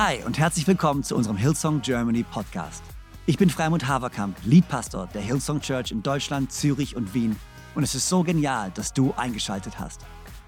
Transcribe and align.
Hi 0.00 0.22
und 0.24 0.38
herzlich 0.38 0.64
willkommen 0.68 1.02
zu 1.02 1.16
unserem 1.16 1.36
Hillsong 1.36 1.82
Germany 1.82 2.22
Podcast. 2.22 2.84
Ich 3.26 3.36
bin 3.36 3.50
Freimund 3.50 3.88
Haverkamp, 3.88 4.36
Leadpastor 4.44 5.08
der 5.12 5.22
Hillsong 5.22 5.60
Church 5.60 5.90
in 5.90 6.04
Deutschland, 6.04 6.52
Zürich 6.52 6.94
und 6.94 7.14
Wien 7.14 7.34
und 7.74 7.82
es 7.82 7.96
ist 7.96 8.08
so 8.08 8.22
genial, 8.22 8.70
dass 8.76 8.92
du 8.92 9.12
eingeschaltet 9.16 9.80
hast. 9.80 10.02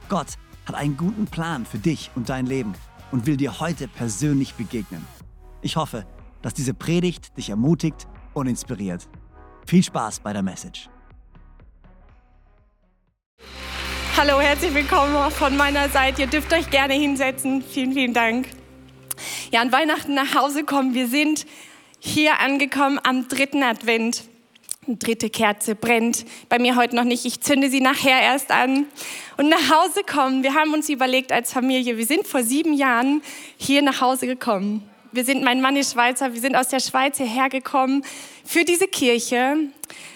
Gott 0.09 0.29
hat 0.67 0.77
einen 0.77 0.97
guten 0.97 1.27
Plan 1.27 1.67
für 1.67 1.79
dich 1.79 2.13
und 2.15 2.29
dein 2.29 2.47
Leben 2.47 2.75
und 3.11 3.27
will 3.27 3.37
dir 3.37 3.59
heute 3.59 3.89
persönlich 3.89 4.55
begegnen. 4.55 5.05
Ich 5.63 5.75
hoffe, 5.75 6.07
dass 6.43 6.55
diese 6.55 6.73
Predigt 6.73 7.37
dich 7.37 7.51
ermutigt 7.51 8.07
und 8.35 8.47
inspiriert. 8.47 9.09
Viel 9.67 9.83
Spaß 9.83 10.21
bei 10.21 10.33
der 10.33 10.43
Message. 10.43 10.89
Hallo, 14.17 14.41
herzlich 14.41 14.73
willkommen 14.73 15.29
von 15.33 15.57
meiner 15.57 15.89
Seite. 15.89 16.23
Ihr 16.23 16.29
dürft 16.29 16.53
euch 16.53 16.71
gerne 16.71 16.95
hinsetzen. 16.95 17.63
Vielen, 17.63 17.95
vielen 17.95 18.15
Dank. 18.15 18.60
Ja, 19.51 19.61
an 19.61 19.73
Weihnachten 19.73 20.15
nach 20.15 20.35
Hause 20.35 20.65
kommen. 20.65 20.95
Wir 20.95 21.09
sind 21.09 21.47
hier 21.99 22.41
angekommen 22.41 22.99
am 23.03 23.29
dritten 23.29 23.63
Advent. 23.63 24.25
Eine 24.87 24.97
dritte 24.97 25.29
Kerze 25.29 25.75
brennt. 25.75 26.25
Bei 26.49 26.59
mir 26.59 26.77
heute 26.77 26.97
noch 26.97 27.05
nicht. 27.05 27.25
Ich 27.27 27.41
zünde 27.41 27.69
sie 27.69 27.81
nachher 27.81 28.21
erst 28.21 28.51
an. 28.51 28.87
Und 29.37 29.49
nach 29.49 29.71
Hause 29.71 30.03
kommen. 30.03 30.43
Wir 30.43 30.55
haben 30.55 30.73
uns 30.73 30.89
überlegt 30.89 31.33
als 31.33 31.53
Familie, 31.53 31.99
wir 31.99 32.07
sind 32.07 32.27
vor 32.27 32.43
sieben 32.43 32.73
Jahren 32.73 33.23
hier 33.57 33.83
nach 33.83 34.01
Hause 34.01 34.27
gekommen. 34.27 34.89
Wir 35.13 35.25
sind, 35.25 35.43
mein 35.43 35.61
Mann 35.61 35.77
ist 35.77 35.93
Schweizer, 35.93 36.33
wir 36.33 36.41
sind 36.41 36.57
aus 36.57 36.69
der 36.69 36.81
Schweiz 36.81 37.17
hierher 37.17 37.49
gekommen 37.49 38.05
für 38.45 38.65
diese 38.65 38.87
Kirche. 38.87 39.57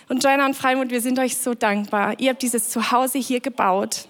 Und 0.08 0.22
Joanna 0.22 0.46
und 0.46 0.54
Freimund, 0.54 0.92
wir 0.92 1.00
sind 1.00 1.18
euch 1.18 1.36
so 1.36 1.54
dankbar. 1.54 2.14
Ihr 2.18 2.30
habt 2.30 2.42
dieses 2.42 2.70
Zuhause 2.70 3.18
hier 3.18 3.40
gebaut. 3.40 4.08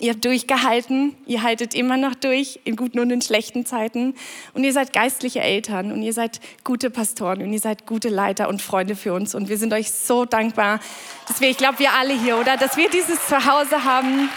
Ihr 0.00 0.12
habt 0.12 0.24
durchgehalten, 0.24 1.16
ihr 1.26 1.42
haltet 1.42 1.74
immer 1.74 1.96
noch 1.96 2.14
durch, 2.14 2.60
in 2.64 2.76
guten 2.76 3.00
und 3.00 3.10
in 3.10 3.22
schlechten 3.22 3.64
Zeiten. 3.64 4.14
Und 4.52 4.62
ihr 4.62 4.72
seid 4.72 4.92
geistliche 4.92 5.40
Eltern 5.40 5.90
und 5.92 6.02
ihr 6.02 6.12
seid 6.12 6.40
gute 6.62 6.90
Pastoren 6.90 7.42
und 7.42 7.52
ihr 7.52 7.58
seid 7.58 7.86
gute 7.86 8.10
Leiter 8.10 8.48
und 8.48 8.60
Freunde 8.60 8.94
für 8.96 9.14
uns. 9.14 9.34
Und 9.34 9.48
wir 9.48 9.56
sind 9.56 9.72
euch 9.72 9.90
so 9.90 10.26
dankbar, 10.26 10.78
dass 11.26 11.40
wir, 11.40 11.48
ich 11.48 11.56
glaube, 11.56 11.78
wir 11.78 11.94
alle 11.94 12.12
hier, 12.12 12.36
oder? 12.36 12.56
Dass 12.58 12.76
wir 12.76 12.90
dieses 12.90 13.26
Zuhause 13.26 13.84
haben. 13.84 14.28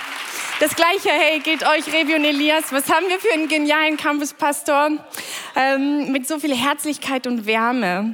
Das 0.61 0.75
Gleiche, 0.75 1.09
hey, 1.09 1.39
geht 1.39 1.63
euch, 1.63 1.93
Revi 1.93 2.15
und 2.15 2.23
Elias. 2.23 2.71
Was 2.71 2.89
haben 2.89 3.08
wir 3.09 3.19
für 3.19 3.33
einen 3.33 3.49
genialen 3.49 3.97
Campuspastor 3.97 4.91
ähm, 5.55 6.11
mit 6.11 6.27
so 6.27 6.39
viel 6.39 6.55
Herzlichkeit 6.55 7.27
und 7.27 7.45
Wärme, 7.45 8.13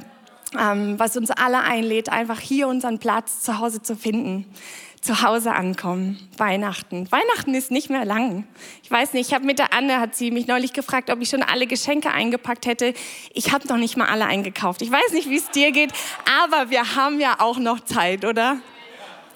ähm, 0.58 0.98
was 0.98 1.16
uns 1.16 1.30
alle 1.30 1.60
einlädt, 1.60 2.10
einfach 2.10 2.40
hier 2.40 2.66
unseren 2.66 2.98
Platz 2.98 3.42
zu 3.42 3.58
Hause 3.58 3.80
zu 3.80 3.94
finden 3.96 4.44
zu 5.00 5.22
Hause 5.22 5.54
ankommen, 5.54 6.18
Weihnachten. 6.36 7.10
Weihnachten 7.10 7.54
ist 7.54 7.70
nicht 7.70 7.90
mehr 7.90 8.04
lang. 8.04 8.46
Ich 8.82 8.90
weiß 8.90 9.12
nicht, 9.12 9.28
ich 9.28 9.34
habe 9.34 9.44
mit 9.44 9.58
der 9.58 9.72
Anne, 9.72 10.00
hat 10.00 10.14
sie 10.14 10.30
mich 10.30 10.46
neulich 10.46 10.72
gefragt, 10.72 11.10
ob 11.10 11.20
ich 11.20 11.28
schon 11.28 11.42
alle 11.42 11.66
Geschenke 11.66 12.10
eingepackt 12.10 12.66
hätte. 12.66 12.94
Ich 13.32 13.52
habe 13.52 13.66
noch 13.68 13.76
nicht 13.76 13.96
mal 13.96 14.06
alle 14.06 14.26
eingekauft. 14.26 14.82
Ich 14.82 14.90
weiß 14.90 15.12
nicht, 15.12 15.30
wie 15.30 15.36
es 15.36 15.50
dir 15.50 15.72
geht, 15.72 15.92
aber 16.42 16.70
wir 16.70 16.96
haben 16.96 17.20
ja 17.20 17.36
auch 17.38 17.58
noch 17.58 17.80
Zeit, 17.80 18.24
oder? 18.24 18.58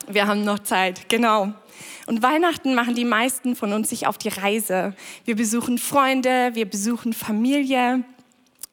Wir 0.09 0.27
haben 0.27 0.45
noch 0.45 0.59
Zeit, 0.59 1.09
genau. 1.09 1.53
Und 2.07 2.23
Weihnachten 2.23 2.75
machen 2.75 2.95
die 2.95 3.05
meisten 3.05 3.55
von 3.55 3.73
uns 3.73 3.91
sich 3.91 4.07
auf 4.07 4.19
die 4.19 4.29
Reise. 4.29 4.95
Wir 5.25 5.37
besuchen 5.37 5.79
Freunde, 5.79 6.51
wir 6.55 6.67
besuchen 6.67 7.13
Familie. 7.13 8.05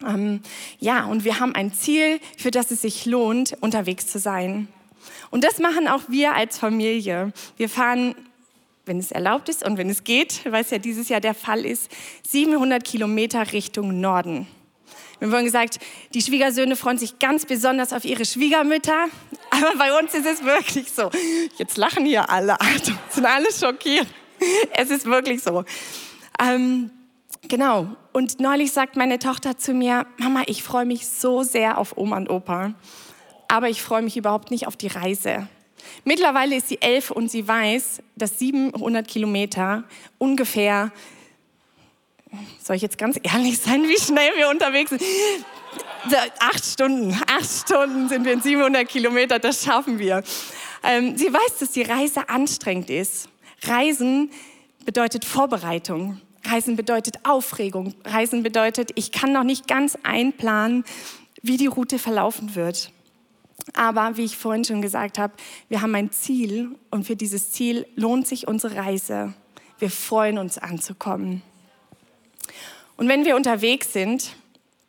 Ähm, 0.06 0.42
ja, 0.80 1.06
und 1.06 1.24
wir 1.24 1.40
haben 1.40 1.54
ein 1.54 1.74
Ziel, 1.74 2.20
für 2.38 2.52
das 2.52 2.72
es 2.72 2.82
sich 2.82 3.06
lohnt, 3.06 3.56
unterwegs 3.62 4.08
zu 4.08 4.18
sein. 4.18 4.68
Und 5.32 5.44
das 5.44 5.60
machen 5.60 5.88
auch 5.88 6.02
wir 6.08 6.34
als 6.34 6.58
Familie. 6.58 7.32
Wir 7.58 7.70
fahren, 7.70 8.16
wenn 8.86 9.00
es 9.00 9.12
erlaubt 9.12 9.50
ist 9.50 9.66
und 9.66 9.78
wenn 9.78 9.90
es 9.90 10.04
geht, 10.04 10.42
weil 10.52 10.64
es 10.64 10.72
ja 10.72 10.80
dieses 10.80 11.10
Jahr 11.10 11.22
der 11.22 11.36
Fall 11.36 11.66
ist, 11.66 11.92
700 12.28 12.84
Kilometer 12.84 13.52
Richtung 13.54 14.02
Norden. 14.02 14.48
Wir 15.20 15.30
haben 15.30 15.44
gesagt, 15.44 15.80
die 16.14 16.22
Schwiegersöhne 16.22 16.78
freuen 16.78 16.98
sich 16.98 17.20
ganz 17.20 17.46
besonders 17.46 17.92
auf 17.92 18.06
ihre 18.06 18.24
Schwiegermütter. 18.26 19.08
Aber 19.50 19.74
bei 19.78 20.00
uns 20.00 20.14
ist 20.14 20.26
es 20.26 20.44
wirklich 20.44 20.90
so. 20.92 21.12
Jetzt 21.58 21.78
lachen 21.78 22.06
hier 22.06 22.30
alle. 22.30 22.60
Achtung, 22.60 22.98
sind 23.10 23.26
alle 23.26 23.52
schockiert. 23.52 24.08
Es 24.72 24.90
ist 24.90 25.06
wirklich 25.06 25.44
so. 25.44 25.66
Ähm, 26.42 26.90
genau. 27.50 27.88
Und 28.14 28.40
neulich 28.40 28.72
sagt 28.72 28.96
meine 28.96 29.20
Tochter 29.20 29.58
zu 29.58 29.74
mir, 29.74 30.08
Mama, 30.18 30.44
ich 30.46 30.64
freue 30.64 30.86
mich 30.86 31.06
so 31.06 31.44
sehr 31.44 31.78
auf 31.78 31.98
Oma 31.98 32.16
und 32.16 32.30
Opa 32.30 32.74
aber 33.50 33.68
ich 33.70 33.82
freue 33.82 34.02
mich 34.02 34.16
überhaupt 34.16 34.52
nicht 34.52 34.68
auf 34.68 34.78
die 34.78 34.88
Reise. 34.88 35.48
Mittlerweile 36.06 36.56
ist 36.56 36.70
sie 36.70 36.82
elf 36.82 37.12
und 37.12 37.30
sie 37.30 37.48
weiß, 37.48 38.02
dass 38.16 38.40
700 38.40 39.08
Kilometer 39.08 39.84
ungefähr, 40.18 40.92
soll 42.62 42.76
ich 42.76 42.82
jetzt 42.82 42.98
ganz 42.98 43.20
ehrlich 43.24 43.58
sein, 43.60 43.84
wie 43.84 44.00
schnell 44.00 44.32
wir 44.38 44.50
unterwegs 44.50 44.92
sind? 44.92 45.02
Acht 46.40 46.64
Stunden, 46.64 47.20
acht 47.28 47.50
Stunden 47.50 48.08
sind 48.08 48.24
wir 48.24 48.34
in 48.34 48.42
700 48.42 48.88
Kilometer, 48.88 49.40
das 49.40 49.64
schaffen 49.64 50.00
wir. 50.00 50.24
Ähm, 50.84 51.18
sie 51.18 51.34
weiß, 51.34 51.58
dass 51.60 51.72
die 51.72 51.82
Reise 51.82 52.30
anstrengend 52.30 52.90
ist. 52.90 53.30
Reisen 53.64 54.32
bedeutet 54.86 55.26
Vorbereitung. 55.26 56.22
Reisen 56.46 56.76
bedeutet 56.76 57.26
Aufregung. 57.26 57.94
Reisen 58.06 58.44
bedeutet, 58.44 58.92
ich 58.96 59.12
kann 59.12 59.34
noch 59.34 59.44
nicht 59.44 59.68
ganz 59.68 59.98
einplanen, 60.04 60.86
wie 61.42 61.58
die 61.58 61.68
Route 61.68 62.00
verlaufen 62.00 62.56
wird. 62.56 62.92
Aber 63.74 64.18
wie 64.18 64.26
ich 64.26 64.38
vorhin 64.38 64.66
schon 64.66 64.82
gesagt 64.82 65.18
habe, 65.18 65.34
wir 65.68 65.82
haben 65.82 65.96
ein 65.96 66.12
Ziel 66.12 66.76
und 66.90 67.06
für 67.06 67.16
dieses 67.16 67.52
Ziel 67.52 67.86
lohnt 67.96 68.28
sich 68.28 68.48
unsere 68.48 68.76
Reise. 68.76 69.34
Wir 69.78 69.90
freuen 69.90 70.38
uns 70.38 70.58
anzukommen. 70.58 71.42
Und 72.98 73.08
wenn 73.08 73.26
wir 73.26 73.36
unterwegs 73.36 73.94
sind, 73.94 74.36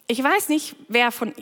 ich 0.09 0.23
weiß 0.23 0.49
nicht, 0.49 0.75
wer 0.89 1.13
von 1.13 1.33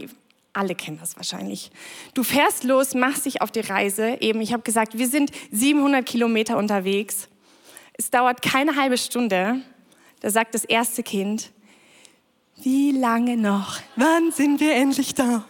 alle 0.53 0.75
kennen 0.75 0.99
das 1.01 1.17
wahrscheinlich. 1.17 1.71
Du 2.15 2.23
fährst 2.25 2.65
los, 2.65 2.95
machst 2.95 3.27
dich 3.27 3.41
auf 3.41 3.51
die 3.51 3.61
Reise. 3.61 4.19
Eben, 4.21 4.41
ich 4.41 4.53
habe 4.53 4.63
gesagt, 4.63 4.99
wir 4.99 5.09
sind 5.09 5.31
700 5.53 6.05
Kilometer 6.05 6.59
unterwegs. 6.59 7.29
Es 7.95 8.11
dauert 8.11 8.43
keine 8.43 8.77
halbe 8.77 8.99
Stunde. 8.99 9.61
Da 10.21 10.31
sagt 10.31 10.55
das 10.55 10.65
erste 10.65 11.03
Kind, 11.03 11.53
wie 12.63 12.91
lange 12.91 13.37
noch? 13.37 13.79
Wann 13.97 14.33
sind 14.33 14.61
wir 14.61 14.75
endlich 14.75 15.15
da? 15.15 15.45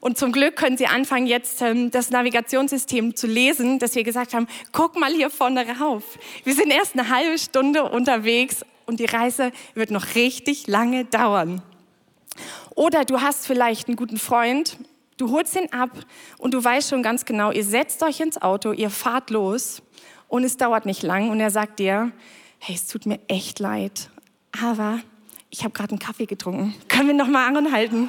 Und 0.00 0.16
zum 0.16 0.32
Glück 0.32 0.56
können 0.56 0.78
Sie 0.78 0.86
anfangen, 0.86 1.26
jetzt 1.26 1.60
ähm, 1.60 1.90
das 1.90 2.10
Navigationssystem 2.10 3.14
zu 3.14 3.26
lesen, 3.26 3.78
dass 3.78 3.94
wir 3.94 4.02
gesagt 4.02 4.32
haben, 4.32 4.46
guck 4.72 4.98
mal 4.98 5.12
hier 5.12 5.28
vorne 5.28 5.64
rauf. 5.78 6.18
Wir 6.44 6.54
sind 6.54 6.70
erst 6.70 6.98
eine 6.98 7.10
halbe 7.10 7.38
Stunde 7.38 7.84
unterwegs 7.84 8.64
und 8.86 8.98
die 8.98 9.04
Reise 9.04 9.52
wird 9.74 9.90
noch 9.90 10.14
richtig 10.14 10.66
lange 10.66 11.04
dauern. 11.04 11.62
Oder 12.74 13.04
du 13.04 13.20
hast 13.20 13.46
vielleicht 13.46 13.88
einen 13.88 13.96
guten 13.96 14.16
Freund, 14.16 14.78
du 15.18 15.30
holst 15.30 15.54
ihn 15.54 15.70
ab 15.70 15.90
und 16.38 16.54
du 16.54 16.64
weißt 16.64 16.88
schon 16.88 17.02
ganz 17.02 17.26
genau, 17.26 17.50
ihr 17.50 17.64
setzt 17.64 18.02
euch 18.02 18.20
ins 18.20 18.40
Auto, 18.40 18.72
ihr 18.72 18.88
fahrt 18.88 19.28
los 19.28 19.82
und 20.28 20.44
es 20.44 20.56
dauert 20.56 20.86
nicht 20.86 21.02
lang 21.02 21.28
und 21.28 21.40
er 21.40 21.50
sagt 21.50 21.78
dir, 21.78 22.10
hey, 22.58 22.74
es 22.74 22.86
tut 22.86 23.04
mir 23.04 23.20
echt 23.28 23.58
leid, 23.58 24.08
aber 24.58 25.00
ich 25.50 25.62
habe 25.62 25.74
gerade 25.74 25.90
einen 25.90 25.98
Kaffee 25.98 26.26
getrunken. 26.26 26.74
Können 26.88 27.08
wir 27.08 27.14
noch 27.14 27.26
mal 27.26 27.54
anhalten? 27.54 28.08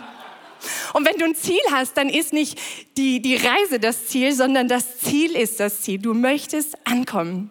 Und 0.94 1.08
wenn 1.08 1.18
du 1.18 1.26
ein 1.26 1.36
Ziel 1.36 1.60
hast, 1.72 1.98
dann 1.98 2.10
ist 2.10 2.34
nicht 2.34 2.60
die, 2.98 3.22
die 3.22 3.36
Reise 3.36 3.80
das 3.80 4.08
Ziel, 4.08 4.34
sondern 4.34 4.68
das 4.68 5.00
Ziel 5.00 5.36
ist 5.36 5.60
das 5.60 5.82
Ziel. 5.82 6.00
Du 6.00 6.14
möchtest 6.14 6.76
ankommen. 6.86 7.50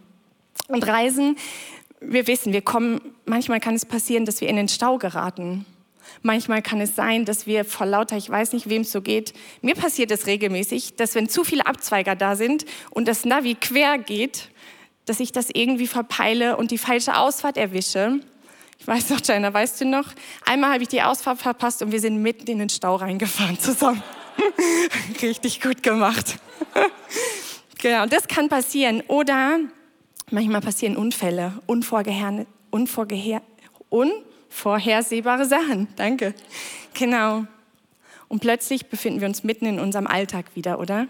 Und 0.68 0.86
Reisen, 0.86 1.36
wir 2.00 2.26
wissen, 2.26 2.52
wir 2.52 2.62
kommen, 2.62 3.00
manchmal 3.26 3.60
kann 3.60 3.74
es 3.74 3.84
passieren, 3.84 4.24
dass 4.24 4.40
wir 4.40 4.48
in 4.48 4.56
den 4.56 4.68
Stau 4.68 4.98
geraten. 4.98 5.66
Manchmal 6.22 6.60
kann 6.60 6.80
es 6.80 6.96
sein, 6.96 7.24
dass 7.24 7.46
wir 7.46 7.64
vor 7.64 7.86
lauter, 7.86 8.16
ich 8.16 8.28
weiß 8.28 8.52
nicht, 8.52 8.68
wem 8.68 8.82
es 8.82 8.92
so 8.92 9.00
geht. 9.00 9.32
Mir 9.62 9.74
passiert 9.74 10.10
es 10.10 10.26
regelmäßig, 10.26 10.96
dass 10.96 11.14
wenn 11.14 11.28
zu 11.28 11.44
viele 11.44 11.66
Abzweiger 11.66 12.14
da 12.14 12.36
sind 12.36 12.66
und 12.90 13.08
das 13.08 13.24
Navi 13.24 13.54
quer 13.54 13.98
geht, 13.98 14.50
dass 15.06 15.20
ich 15.20 15.32
das 15.32 15.48
irgendwie 15.52 15.86
verpeile 15.86 16.56
und 16.56 16.70
die 16.70 16.78
falsche 16.78 17.16
Ausfahrt 17.16 17.56
erwische. 17.56 18.20
Ich 18.80 18.86
weiß 18.86 19.10
noch, 19.10 19.20
Jana, 19.22 19.52
weißt 19.52 19.82
du 19.82 19.84
noch? 19.84 20.06
Einmal 20.46 20.72
habe 20.72 20.82
ich 20.82 20.88
die 20.88 21.02
Ausfahrt 21.02 21.38
verpasst 21.38 21.82
und 21.82 21.92
wir 21.92 22.00
sind 22.00 22.22
mitten 22.22 22.50
in 22.50 22.58
den 22.58 22.70
Stau 22.70 22.96
reingefahren 22.96 23.58
zusammen. 23.58 24.02
Richtig 25.22 25.60
gut 25.60 25.82
gemacht. 25.82 26.38
genau, 27.78 28.06
das 28.06 28.26
kann 28.26 28.48
passieren. 28.48 29.02
Oder 29.06 29.58
manchmal 30.30 30.62
passieren 30.62 30.96
Unfälle, 30.96 31.60
unvorgeher, 31.66 32.46
unvorgeher, 32.70 33.42
unvorhersehbare 33.90 35.44
Sachen. 35.44 35.88
Danke. 35.96 36.34
Genau. 36.94 37.44
Und 38.28 38.40
plötzlich 38.40 38.86
befinden 38.86 39.20
wir 39.20 39.28
uns 39.28 39.44
mitten 39.44 39.66
in 39.66 39.78
unserem 39.78 40.06
Alltag 40.06 40.46
wieder, 40.54 40.80
oder? 40.80 41.06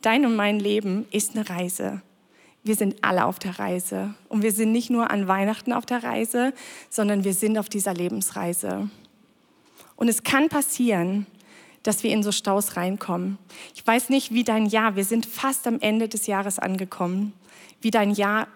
Dein 0.00 0.24
und 0.24 0.36
mein 0.36 0.58
Leben 0.58 1.06
ist 1.10 1.36
eine 1.36 1.50
Reise 1.50 2.00
wir 2.64 2.76
sind 2.76 2.96
alle 3.04 3.26
auf 3.26 3.38
der 3.38 3.58
Reise. 3.58 4.14
Und 4.28 4.42
wir 4.42 4.52
sind 4.52 4.72
nicht 4.72 4.90
nur 4.90 5.10
an 5.10 5.28
Weihnachten 5.28 5.72
auf 5.72 5.86
der 5.86 6.02
Reise, 6.02 6.52
sondern 6.90 7.22
wir 7.22 7.34
sind 7.34 7.58
auf 7.58 7.68
dieser 7.68 7.94
Lebensreise. 7.94 8.88
Und 9.96 10.08
es 10.08 10.22
kann 10.22 10.48
passieren, 10.48 11.26
dass 11.82 12.02
wir 12.02 12.10
in 12.10 12.22
so 12.22 12.32
Staus 12.32 12.76
reinkommen. 12.76 13.38
Ich 13.74 13.86
weiß 13.86 14.08
nicht, 14.08 14.32
wie 14.32 14.42
dein 14.42 14.66
Jahr, 14.66 14.96
wir 14.96 15.04
sind 15.04 15.26
fast 15.26 15.66
am 15.66 15.78
Ende 15.80 16.08
des 16.08 16.26
Jahres 16.26 16.58
angekommen, 16.58 17.34
wie 17.82 17.90
dein 17.90 18.10
Jahr 18.10 18.48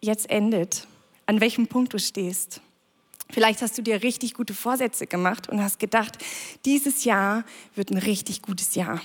jetzt 0.00 0.30
endet, 0.30 0.86
an 1.26 1.40
welchem 1.40 1.66
Punkt 1.66 1.92
du 1.92 1.98
stehst. 1.98 2.60
Vielleicht 3.30 3.62
hast 3.62 3.76
du 3.76 3.82
dir 3.82 4.04
richtig 4.04 4.34
gute 4.34 4.54
Vorsätze 4.54 5.08
gemacht 5.08 5.48
und 5.48 5.60
hast 5.60 5.80
gedacht, 5.80 6.18
dieses 6.64 7.04
Jahr 7.04 7.44
wird 7.74 7.90
ein 7.90 7.98
richtig 7.98 8.42
gutes 8.42 8.76
Jahr. 8.76 9.00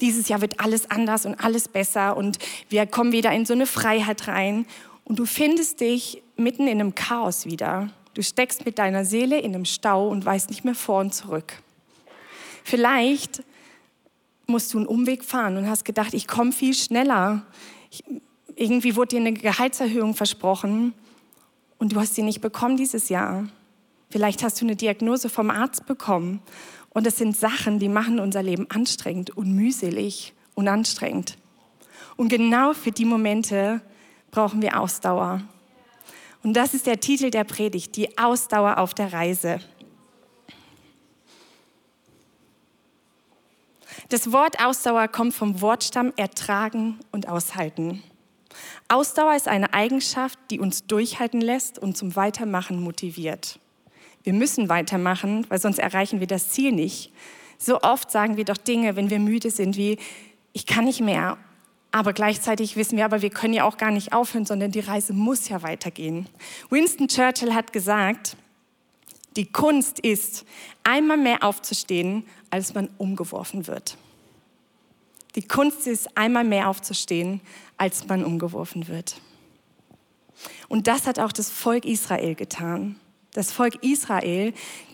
Dieses 0.00 0.28
Jahr 0.28 0.40
wird 0.40 0.60
alles 0.60 0.90
anders 0.90 1.26
und 1.26 1.34
alles 1.42 1.68
besser 1.68 2.16
und 2.16 2.38
wir 2.68 2.86
kommen 2.86 3.12
wieder 3.12 3.32
in 3.32 3.46
so 3.46 3.52
eine 3.52 3.66
Freiheit 3.66 4.28
rein. 4.28 4.66
Und 5.04 5.18
du 5.18 5.26
findest 5.26 5.80
dich 5.80 6.22
mitten 6.36 6.66
in 6.66 6.80
einem 6.80 6.94
Chaos 6.94 7.44
wieder. 7.44 7.90
Du 8.14 8.22
steckst 8.22 8.64
mit 8.64 8.78
deiner 8.78 9.04
Seele 9.04 9.38
in 9.38 9.54
einem 9.54 9.64
Stau 9.64 10.08
und 10.08 10.24
weißt 10.24 10.50
nicht 10.50 10.64
mehr 10.64 10.74
vor 10.74 11.00
und 11.00 11.14
zurück. 11.14 11.62
Vielleicht 12.64 13.42
musst 14.46 14.74
du 14.74 14.78
einen 14.78 14.86
Umweg 14.86 15.24
fahren 15.24 15.56
und 15.56 15.68
hast 15.68 15.84
gedacht, 15.84 16.14
ich 16.14 16.26
komme 16.26 16.52
viel 16.52 16.74
schneller. 16.74 17.46
Ich, 17.90 18.04
irgendwie 18.56 18.96
wurde 18.96 19.16
dir 19.16 19.20
eine 19.20 19.32
Gehaltserhöhung 19.32 20.14
versprochen 20.14 20.92
und 21.78 21.92
du 21.92 22.00
hast 22.00 22.14
sie 22.14 22.22
nicht 22.22 22.40
bekommen 22.40 22.76
dieses 22.76 23.08
Jahr. 23.08 23.48
Vielleicht 24.10 24.42
hast 24.42 24.60
du 24.60 24.64
eine 24.64 24.76
Diagnose 24.76 25.28
vom 25.28 25.50
Arzt 25.50 25.86
bekommen 25.86 26.42
und 26.90 27.06
das 27.06 27.16
sind 27.16 27.36
Sachen, 27.36 27.78
die 27.78 27.88
machen 27.88 28.18
unser 28.18 28.42
Leben 28.42 28.68
anstrengend 28.70 29.30
und 29.36 29.54
mühselig 29.54 30.34
und 30.54 30.68
anstrengend. 30.68 31.36
Und 32.16 32.28
genau 32.28 32.74
für 32.74 32.90
die 32.90 33.04
Momente 33.04 33.80
brauchen 34.30 34.60
wir 34.60 34.80
Ausdauer. 34.80 35.42
Und 36.42 36.54
das 36.54 36.74
ist 36.74 36.86
der 36.86 37.00
Titel 37.00 37.30
der 37.30 37.44
Predigt, 37.44 37.96
die 37.96 38.18
Ausdauer 38.18 38.78
auf 38.78 38.94
der 38.94 39.12
Reise. 39.12 39.60
Das 44.08 44.32
Wort 44.32 44.64
Ausdauer 44.64 45.06
kommt 45.08 45.34
vom 45.34 45.60
Wortstamm 45.60 46.12
ertragen 46.16 46.98
und 47.12 47.28
aushalten. 47.28 48.02
Ausdauer 48.88 49.36
ist 49.36 49.46
eine 49.46 49.72
Eigenschaft, 49.72 50.38
die 50.50 50.58
uns 50.58 50.86
durchhalten 50.86 51.40
lässt 51.40 51.78
und 51.78 51.96
zum 51.96 52.16
Weitermachen 52.16 52.82
motiviert. 52.82 53.59
Wir 54.22 54.32
müssen 54.32 54.68
weitermachen, 54.68 55.46
weil 55.48 55.60
sonst 55.60 55.78
erreichen 55.78 56.20
wir 56.20 56.26
das 56.26 56.50
Ziel 56.50 56.72
nicht. 56.72 57.12
So 57.58 57.80
oft 57.82 58.10
sagen 58.10 58.36
wir 58.36 58.44
doch 58.44 58.56
Dinge, 58.56 58.96
wenn 58.96 59.10
wir 59.10 59.18
müde 59.18 59.50
sind, 59.50 59.76
wie 59.76 59.98
ich 60.52 60.66
kann 60.66 60.84
nicht 60.84 61.00
mehr. 61.00 61.38
Aber 61.92 62.12
gleichzeitig 62.12 62.76
wissen 62.76 62.96
wir, 62.96 63.04
aber 63.04 63.22
wir 63.22 63.30
können 63.30 63.54
ja 63.54 63.64
auch 63.64 63.76
gar 63.76 63.90
nicht 63.90 64.12
aufhören, 64.12 64.46
sondern 64.46 64.70
die 64.70 64.80
Reise 64.80 65.12
muss 65.12 65.48
ja 65.48 65.62
weitergehen. 65.62 66.28
Winston 66.70 67.08
Churchill 67.08 67.54
hat 67.54 67.72
gesagt, 67.72 68.36
die 69.36 69.46
Kunst 69.46 69.98
ist, 70.00 70.44
einmal 70.84 71.16
mehr 71.16 71.42
aufzustehen, 71.42 72.24
als 72.50 72.74
man 72.74 72.88
umgeworfen 72.98 73.66
wird. 73.66 73.96
Die 75.34 75.46
Kunst 75.46 75.86
ist, 75.86 76.16
einmal 76.16 76.44
mehr 76.44 76.68
aufzustehen, 76.68 77.40
als 77.76 78.06
man 78.08 78.24
umgeworfen 78.24 78.88
wird. 78.88 79.20
Und 80.68 80.86
das 80.86 81.06
hat 81.06 81.18
auch 81.18 81.32
das 81.32 81.50
Volk 81.50 81.84
Israel 81.84 82.34
getan. 82.34 82.96
Das 83.32 83.52
Volk 83.52 83.82
Israel, 83.82 84.52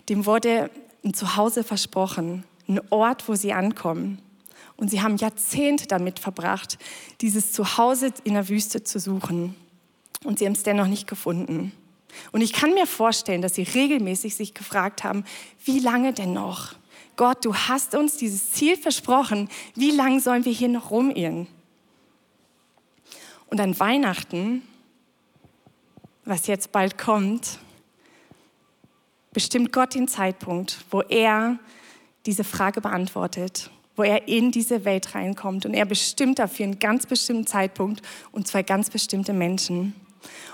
dem 0.09 0.25
wurde 0.25 0.69
ein 1.03 1.13
Zuhause 1.13 1.63
versprochen, 1.63 2.43
ein 2.67 2.79
Ort, 2.89 3.27
wo 3.27 3.35
sie 3.35 3.53
ankommen. 3.53 4.19
Und 4.75 4.89
sie 4.91 5.01
haben 5.01 5.17
Jahrzehnte 5.17 5.87
damit 5.87 6.19
verbracht, 6.19 6.77
dieses 7.21 7.51
Zuhause 7.51 8.13
in 8.23 8.35
der 8.35 8.47
Wüste 8.47 8.83
zu 8.83 8.99
suchen. 8.99 9.55
Und 10.23 10.39
sie 10.39 10.45
haben 10.45 10.53
es 10.53 10.63
dennoch 10.63 10.87
nicht 10.87 11.07
gefunden. 11.07 11.71
Und 12.31 12.41
ich 12.41 12.53
kann 12.53 12.73
mir 12.73 12.87
vorstellen, 12.87 13.41
dass 13.41 13.55
sie 13.55 13.63
regelmäßig 13.63 14.35
sich 14.35 14.53
gefragt 14.53 15.03
haben, 15.03 15.23
wie 15.65 15.79
lange 15.79 16.13
denn 16.13 16.33
noch? 16.33 16.73
Gott, 17.15 17.43
du 17.43 17.55
hast 17.55 17.95
uns 17.95 18.17
dieses 18.17 18.51
Ziel 18.51 18.77
versprochen. 18.77 19.49
Wie 19.75 19.91
lange 19.91 20.19
sollen 20.19 20.45
wir 20.45 20.51
hier 20.51 20.67
noch 20.67 20.91
rumirren? 20.91 21.47
Und 23.47 23.59
an 23.59 23.79
Weihnachten, 23.79 24.61
was 26.25 26.47
jetzt 26.47 26.71
bald 26.71 26.97
kommt, 26.97 27.59
bestimmt 29.37 29.71
Gott 29.71 29.93
den 29.93 30.07
Zeitpunkt, 30.07 30.79
wo 30.89 31.01
er 31.01 31.59
diese 32.25 32.43
Frage 32.43 32.81
beantwortet, 32.81 33.69
wo 33.95 34.01
er 34.01 34.27
in 34.27 34.49
diese 34.49 34.83
Welt 34.83 35.13
reinkommt. 35.13 35.63
Und 35.67 35.75
er 35.75 35.85
bestimmt 35.85 36.39
dafür 36.39 36.65
einen 36.65 36.79
ganz 36.79 37.05
bestimmten 37.05 37.45
Zeitpunkt 37.45 38.01
und 38.31 38.47
zwei 38.47 38.63
ganz 38.63 38.89
bestimmte 38.89 39.33
Menschen. 39.33 39.93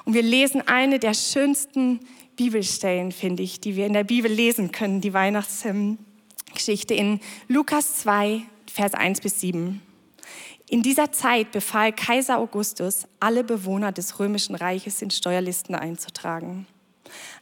Und 0.03 0.15
wir 0.15 0.21
lesen 0.21 0.67
eine 0.67 0.99
der 0.99 1.13
schönsten 1.13 2.01
Bibelstellen, 2.35 3.13
finde 3.13 3.41
ich, 3.41 3.61
die 3.61 3.77
wir 3.77 3.85
in 3.85 3.93
der 3.93 4.03
Bibel 4.03 4.29
lesen 4.29 4.73
können, 4.73 4.99
die 4.99 5.13
Weihnachts 5.13 5.65
Geschichte 6.53 6.93
in 6.93 7.21
Lukas 7.47 7.99
2, 7.99 8.41
Vers 8.69 8.95
1 8.95 9.21
bis 9.21 9.39
7. 9.39 9.81
In 10.67 10.83
dieser 10.83 11.09
Zeit 11.13 11.53
befahl 11.53 11.93
Kaiser 11.93 12.37
Augustus, 12.37 13.07
alle 13.21 13.45
Bewohner 13.45 13.93
des 13.93 14.19
römischen 14.19 14.55
Reiches 14.55 15.01
in 15.01 15.09
Steuerlisten 15.09 15.73
einzutragen. 15.73 16.67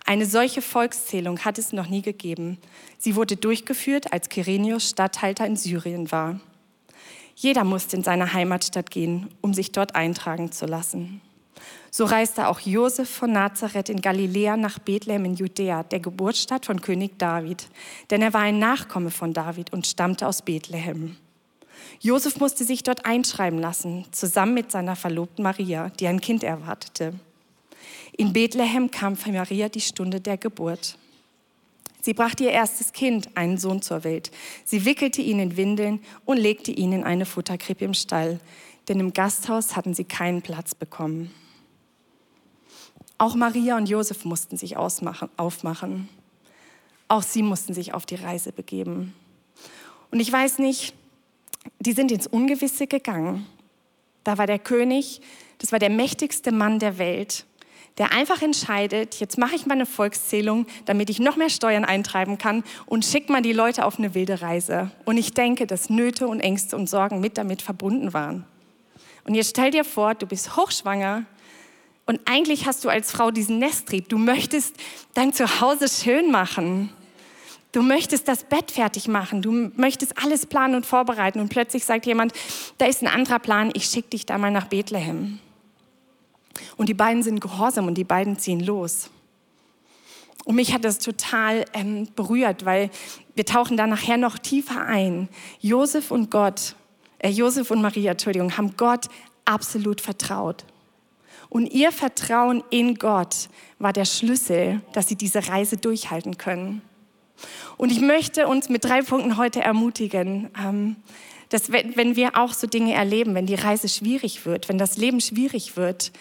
Eine 0.05 0.25
solche 0.25 0.61
Volkszählung 0.61 1.39
hat 1.39 1.57
es 1.57 1.73
noch 1.73 1.87
nie 1.87 2.01
gegeben. 2.01 2.57
Sie 2.97 3.15
wurde 3.15 3.35
durchgeführt, 3.35 4.13
als 4.13 4.29
Kyrenius 4.29 4.89
Statthalter 4.89 5.45
in 5.45 5.55
Syrien 5.55 6.11
war. 6.11 6.39
Jeder 7.35 7.63
musste 7.63 7.95
in 7.95 8.03
seine 8.03 8.33
Heimatstadt 8.33 8.91
gehen, 8.91 9.29
um 9.41 9.53
sich 9.53 9.71
dort 9.71 9.95
eintragen 9.95 10.51
zu 10.51 10.65
lassen. 10.65 11.21
So 11.89 12.05
reiste 12.05 12.47
auch 12.47 12.59
Josef 12.61 13.09
von 13.09 13.33
Nazareth 13.33 13.89
in 13.89 14.01
Galiläa 14.01 14.55
nach 14.57 14.79
Bethlehem 14.79 15.25
in 15.25 15.35
Judäa, 15.35 15.83
der 15.83 15.99
Geburtsstadt 15.99 16.65
von 16.65 16.81
König 16.81 17.19
David, 17.19 17.67
denn 18.09 18.21
er 18.21 18.33
war 18.33 18.41
ein 18.41 18.59
Nachkomme 18.59 19.11
von 19.11 19.33
David 19.33 19.73
und 19.73 19.85
stammte 19.85 20.27
aus 20.27 20.41
Bethlehem. 20.41 21.17
Josef 21.99 22.39
musste 22.39 22.63
sich 22.63 22.83
dort 22.83 23.05
einschreiben 23.05 23.59
lassen, 23.59 24.05
zusammen 24.11 24.53
mit 24.53 24.71
seiner 24.71 24.95
Verlobten 24.95 25.43
Maria, 25.43 25.89
die 25.99 26.07
ein 26.07 26.21
Kind 26.21 26.43
erwartete. 26.43 27.13
In 28.17 28.33
Bethlehem 28.33 28.91
kam 28.91 29.15
für 29.15 29.31
Maria 29.31 29.69
die 29.69 29.81
Stunde 29.81 30.19
der 30.21 30.37
Geburt. 30.37 30.97
Sie 32.01 32.13
brachte 32.13 32.45
ihr 32.45 32.51
erstes 32.51 32.93
Kind, 32.93 33.29
einen 33.35 33.57
Sohn, 33.57 33.81
zur 33.81 34.03
Welt. 34.03 34.31
Sie 34.65 34.85
wickelte 34.85 35.21
ihn 35.21 35.39
in 35.39 35.55
Windeln 35.55 35.99
und 36.25 36.37
legte 36.37 36.71
ihn 36.71 36.93
in 36.93 37.03
eine 37.03 37.25
Futterkrippe 37.25 37.85
im 37.85 37.93
Stall, 37.93 38.39
denn 38.87 38.99
im 38.99 39.13
Gasthaus 39.13 39.75
hatten 39.75 39.93
sie 39.93 40.03
keinen 40.03 40.41
Platz 40.41 40.73
bekommen. 40.73 41.31
Auch 43.19 43.35
Maria 43.35 43.77
und 43.77 43.87
Josef 43.87 44.25
mussten 44.25 44.57
sich 44.57 44.77
aufmachen. 44.77 46.09
Auch 47.07 47.21
sie 47.21 47.43
mussten 47.43 47.75
sich 47.75 47.93
auf 47.93 48.07
die 48.07 48.15
Reise 48.15 48.51
begeben. 48.51 49.13
Und 50.09 50.19
ich 50.19 50.31
weiß 50.31 50.57
nicht, 50.57 50.95
die 51.79 51.93
sind 51.93 52.11
ins 52.11 52.25
Ungewisse 52.25 52.87
gegangen. 52.87 53.45
Da 54.23 54.39
war 54.39 54.47
der 54.47 54.57
König, 54.57 55.21
das 55.59 55.71
war 55.71 55.77
der 55.77 55.91
mächtigste 55.91 56.51
Mann 56.51 56.79
der 56.79 56.97
Welt, 56.97 57.45
der 57.97 58.13
einfach 58.13 58.41
entscheidet, 58.41 59.19
jetzt 59.19 59.37
mache 59.37 59.55
ich 59.55 59.65
mal 59.65 59.75
eine 59.75 59.85
Volkszählung, 59.85 60.65
damit 60.85 61.09
ich 61.09 61.19
noch 61.19 61.35
mehr 61.35 61.49
Steuern 61.49 61.85
eintreiben 61.85 62.37
kann 62.37 62.63
und 62.85 63.05
schicke 63.05 63.31
mal 63.31 63.41
die 63.41 63.53
Leute 63.53 63.85
auf 63.85 63.99
eine 63.99 64.15
wilde 64.15 64.41
Reise. 64.41 64.91
Und 65.05 65.17
ich 65.17 65.33
denke, 65.33 65.67
dass 65.67 65.89
Nöte 65.89 66.27
und 66.27 66.39
Ängste 66.39 66.75
und 66.77 66.89
Sorgen 66.89 67.19
mit 67.19 67.37
damit 67.37 67.61
verbunden 67.61 68.13
waren. 68.13 68.45
Und 69.25 69.35
jetzt 69.35 69.51
stell 69.51 69.71
dir 69.71 69.83
vor, 69.83 70.15
du 70.15 70.25
bist 70.25 70.55
hochschwanger, 70.55 71.25
und 72.11 72.19
eigentlich 72.25 72.65
hast 72.65 72.83
du 72.83 72.89
als 72.89 73.11
Frau 73.11 73.31
diesen 73.31 73.59
Nesttrieb. 73.59 74.09
Du 74.09 74.17
möchtest 74.17 74.75
dein 75.13 75.31
Zuhause 75.33 75.87
schön 75.87 76.29
machen. 76.31 76.89
Du 77.71 77.81
möchtest 77.81 78.27
das 78.27 78.43
Bett 78.43 78.71
fertig 78.71 79.07
machen. 79.07 79.41
Du 79.41 79.71
möchtest 79.77 80.21
alles 80.21 80.45
planen 80.45 80.75
und 80.75 80.85
vorbereiten. 80.85 81.39
Und 81.39 81.47
plötzlich 81.47 81.85
sagt 81.85 82.05
jemand, 82.05 82.33
da 82.79 82.85
ist 82.85 83.01
ein 83.01 83.07
anderer 83.07 83.39
Plan, 83.39 83.71
ich 83.73 83.85
schicke 83.85 84.09
dich 84.09 84.25
da 84.25 84.37
mal 84.37 84.51
nach 84.51 84.65
Bethlehem. 84.65 85.39
Und 86.77 86.89
die 86.89 86.93
beiden 86.93 87.23
sind 87.23 87.39
gehorsam 87.39 87.87
und 87.87 87.95
die 87.95 88.03
beiden 88.03 88.37
ziehen 88.37 88.59
los. 88.59 89.09
Und 90.43 90.55
mich 90.55 90.73
hat 90.73 90.83
das 90.83 90.99
total 90.99 91.65
ähm, 91.73 92.07
berührt, 92.15 92.65
weil 92.65 92.89
wir 93.35 93.45
tauchen 93.45 93.77
da 93.77 93.87
nachher 93.87 94.17
noch 94.17 94.37
tiefer 94.37 94.85
ein. 94.85 95.29
Josef 95.59 96.11
und 96.11 96.31
Gott, 96.31 96.75
äh, 97.19 97.29
Josef 97.29 97.69
und 97.71 97.81
Maria, 97.81 98.11
Entschuldigung, 98.11 98.57
haben 98.57 98.75
Gott 98.75 99.07
absolut 99.45 100.01
vertraut. 100.01 100.65
Und 101.49 101.67
ihr 101.67 101.91
Vertrauen 101.91 102.63
in 102.69 102.95
Gott 102.95 103.49
war 103.77 103.93
der 103.93 104.05
Schlüssel, 104.05 104.81
dass 104.93 105.09
sie 105.09 105.15
diese 105.15 105.47
Reise 105.49 105.77
durchhalten 105.77 106.37
können. 106.37 106.81
Und 107.77 107.91
ich 107.91 107.99
möchte 107.99 108.47
uns 108.47 108.69
mit 108.69 108.85
drei 108.85 109.01
Punkten 109.01 109.37
heute 109.37 109.61
ermutigen, 109.61 110.49
ähm, 110.57 110.95
dass 111.49 111.71
wenn 111.71 112.15
wir 112.15 112.37
auch 112.37 112.53
so 112.53 112.65
Dinge 112.65 112.93
erleben, 112.93 113.35
wenn 113.35 113.45
die 113.45 113.55
Reise 113.55 113.89
schwierig 113.89 114.45
wird, 114.45 114.69
wenn 114.69 114.77
das 114.77 114.95
Leben 114.95 115.19
schwierig 115.19 115.75
wird, 115.75 116.13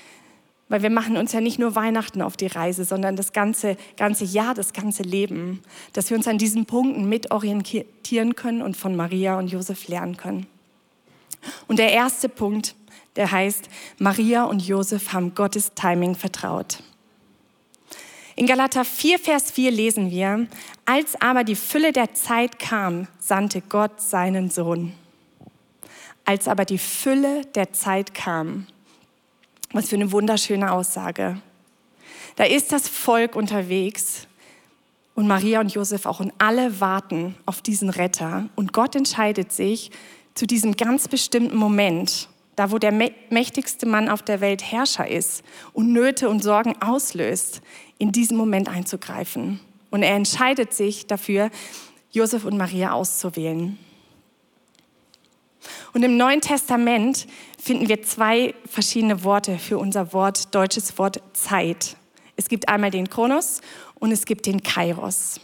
weil 0.71 0.83
wir 0.83 0.89
machen 0.89 1.19
uns 1.19 1.33
ja 1.33 1.43
nicht 1.43 1.59
nur 1.59 1.75
Weihnachten 1.75 2.23
auf 2.23 2.39
die 2.39 2.47
Reise, 2.47 2.85
sondern 2.85 3.17
das 3.17 3.35
ganze, 3.35 3.77
ganze 3.99 4.25
Jahr, 4.25 4.55
das 4.55 4.73
ganze 4.73 5.03
Leben, 5.03 5.61
dass 5.93 6.09
wir 6.09 6.17
uns 6.17 6.27
an 6.27 6.39
diesen 6.39 6.65
Punkten 6.65 7.07
mit 7.07 7.31
orientieren 7.31 8.35
können 8.35 8.62
und 8.62 8.79
von 8.79 8.97
Maria 8.97 9.39
und 9.39 9.49
Josef 9.49 9.89
lernen 9.89 10.17
können. 10.17 10.47
Und 11.69 11.79
der 11.79 11.93
erste 11.93 12.31
Punkt 12.31 12.75
der 13.17 13.31
heißt, 13.31 13.69
Maria 13.99 14.45
und 14.45 14.67
Josef 14.67 15.12
haben 15.12 15.35
Gottes 15.35 15.75
Timing 15.75 16.15
vertraut. 16.15 16.83
In 18.37 18.47
Galater 18.47 18.85
4, 18.85 19.19
Vers 19.19 19.50
4 19.50 19.71
lesen 19.71 20.11
wir, 20.11 20.47
als 20.87 21.21
aber 21.21 21.45
die 21.45 21.57
Fülle 21.57 21.93
der 21.93 22.15
Zeit 22.15 22.59
kam, 22.59 23.09
sandte 23.19 23.61
Gott 23.61 24.00
seinen 24.00 24.49
Sohn. 24.49 24.95
Als 26.25 26.49
aber 26.49 26.65
die 26.65 26.79
Fülle 26.79 27.45
der 27.55 27.73
Zeit 27.73 28.15
kam. 28.15 28.67
Was 29.73 29.89
für 29.89 29.97
eine 29.97 30.11
wunderschöne 30.11 30.73
Aussage. 30.73 31.41
Da 32.37 32.45
ist 32.45 32.73
das 32.73 32.89
Volk 32.89 33.37
unterwegs 33.37 34.27
und 35.15 35.29
Maria 35.29 35.61
und 35.61 35.73
Josef 35.73 36.07
auch 36.07 36.21
und 36.21 36.33
alle 36.39 36.81
warten 36.81 37.37
auf 37.47 37.61
diesen 37.61 37.91
Retter. 37.91 38.49
Und 38.57 38.73
Gott 38.73 38.97
entscheidet 38.97 39.53
sich 39.53 39.91
zu 40.35 40.47
diesem 40.47 40.77
ganz 40.77 41.07
bestimmten 41.07 41.57
Moment, 41.57 42.29
da 42.57 42.71
wo 42.73 42.79
der 42.79 42.93
mächtigste 42.93 43.87
Mann 43.87 44.09
auf 44.09 44.23
der 44.23 44.41
Welt 44.41 44.62
Herrscher 44.62 45.07
ist 45.07 45.45
und 45.73 45.93
Nöte 45.93 46.29
und 46.29 46.43
Sorgen 46.43 46.81
auslöst, 46.81 47.62
in 47.99 48.12
diesem 48.12 48.37
Moment 48.37 48.69
einzugreifen. 48.69 49.61
Und 49.91 50.03
er 50.03 50.15
entscheidet 50.15 50.73
sich 50.73 51.07
dafür, 51.07 51.50
Josef 52.11 52.45
und 52.45 52.57
Maria 52.57 52.93
auszuwählen. 52.93 53.79
Und 55.93 56.02
im 56.02 56.17
Neuen 56.17 56.40
Testament 56.40 57.26
finden 57.59 57.88
wir 57.88 58.02
zwei 58.02 58.55
verschiedene 58.67 59.25
Worte 59.25 59.59
für 59.59 59.79
unser 59.79 60.12
Wort, 60.12 60.55
deutsches 60.55 60.99
Wort 60.99 61.21
Zeit. 61.33 61.97
Es 62.37 62.49
gibt 62.49 62.69
einmal 62.69 62.90
den 62.90 63.11
Kronos 63.11 63.61
und 63.99 64.12
es 64.12 64.25
gibt 64.25 64.47
den 64.47 64.62
Kairos. 64.62 65.40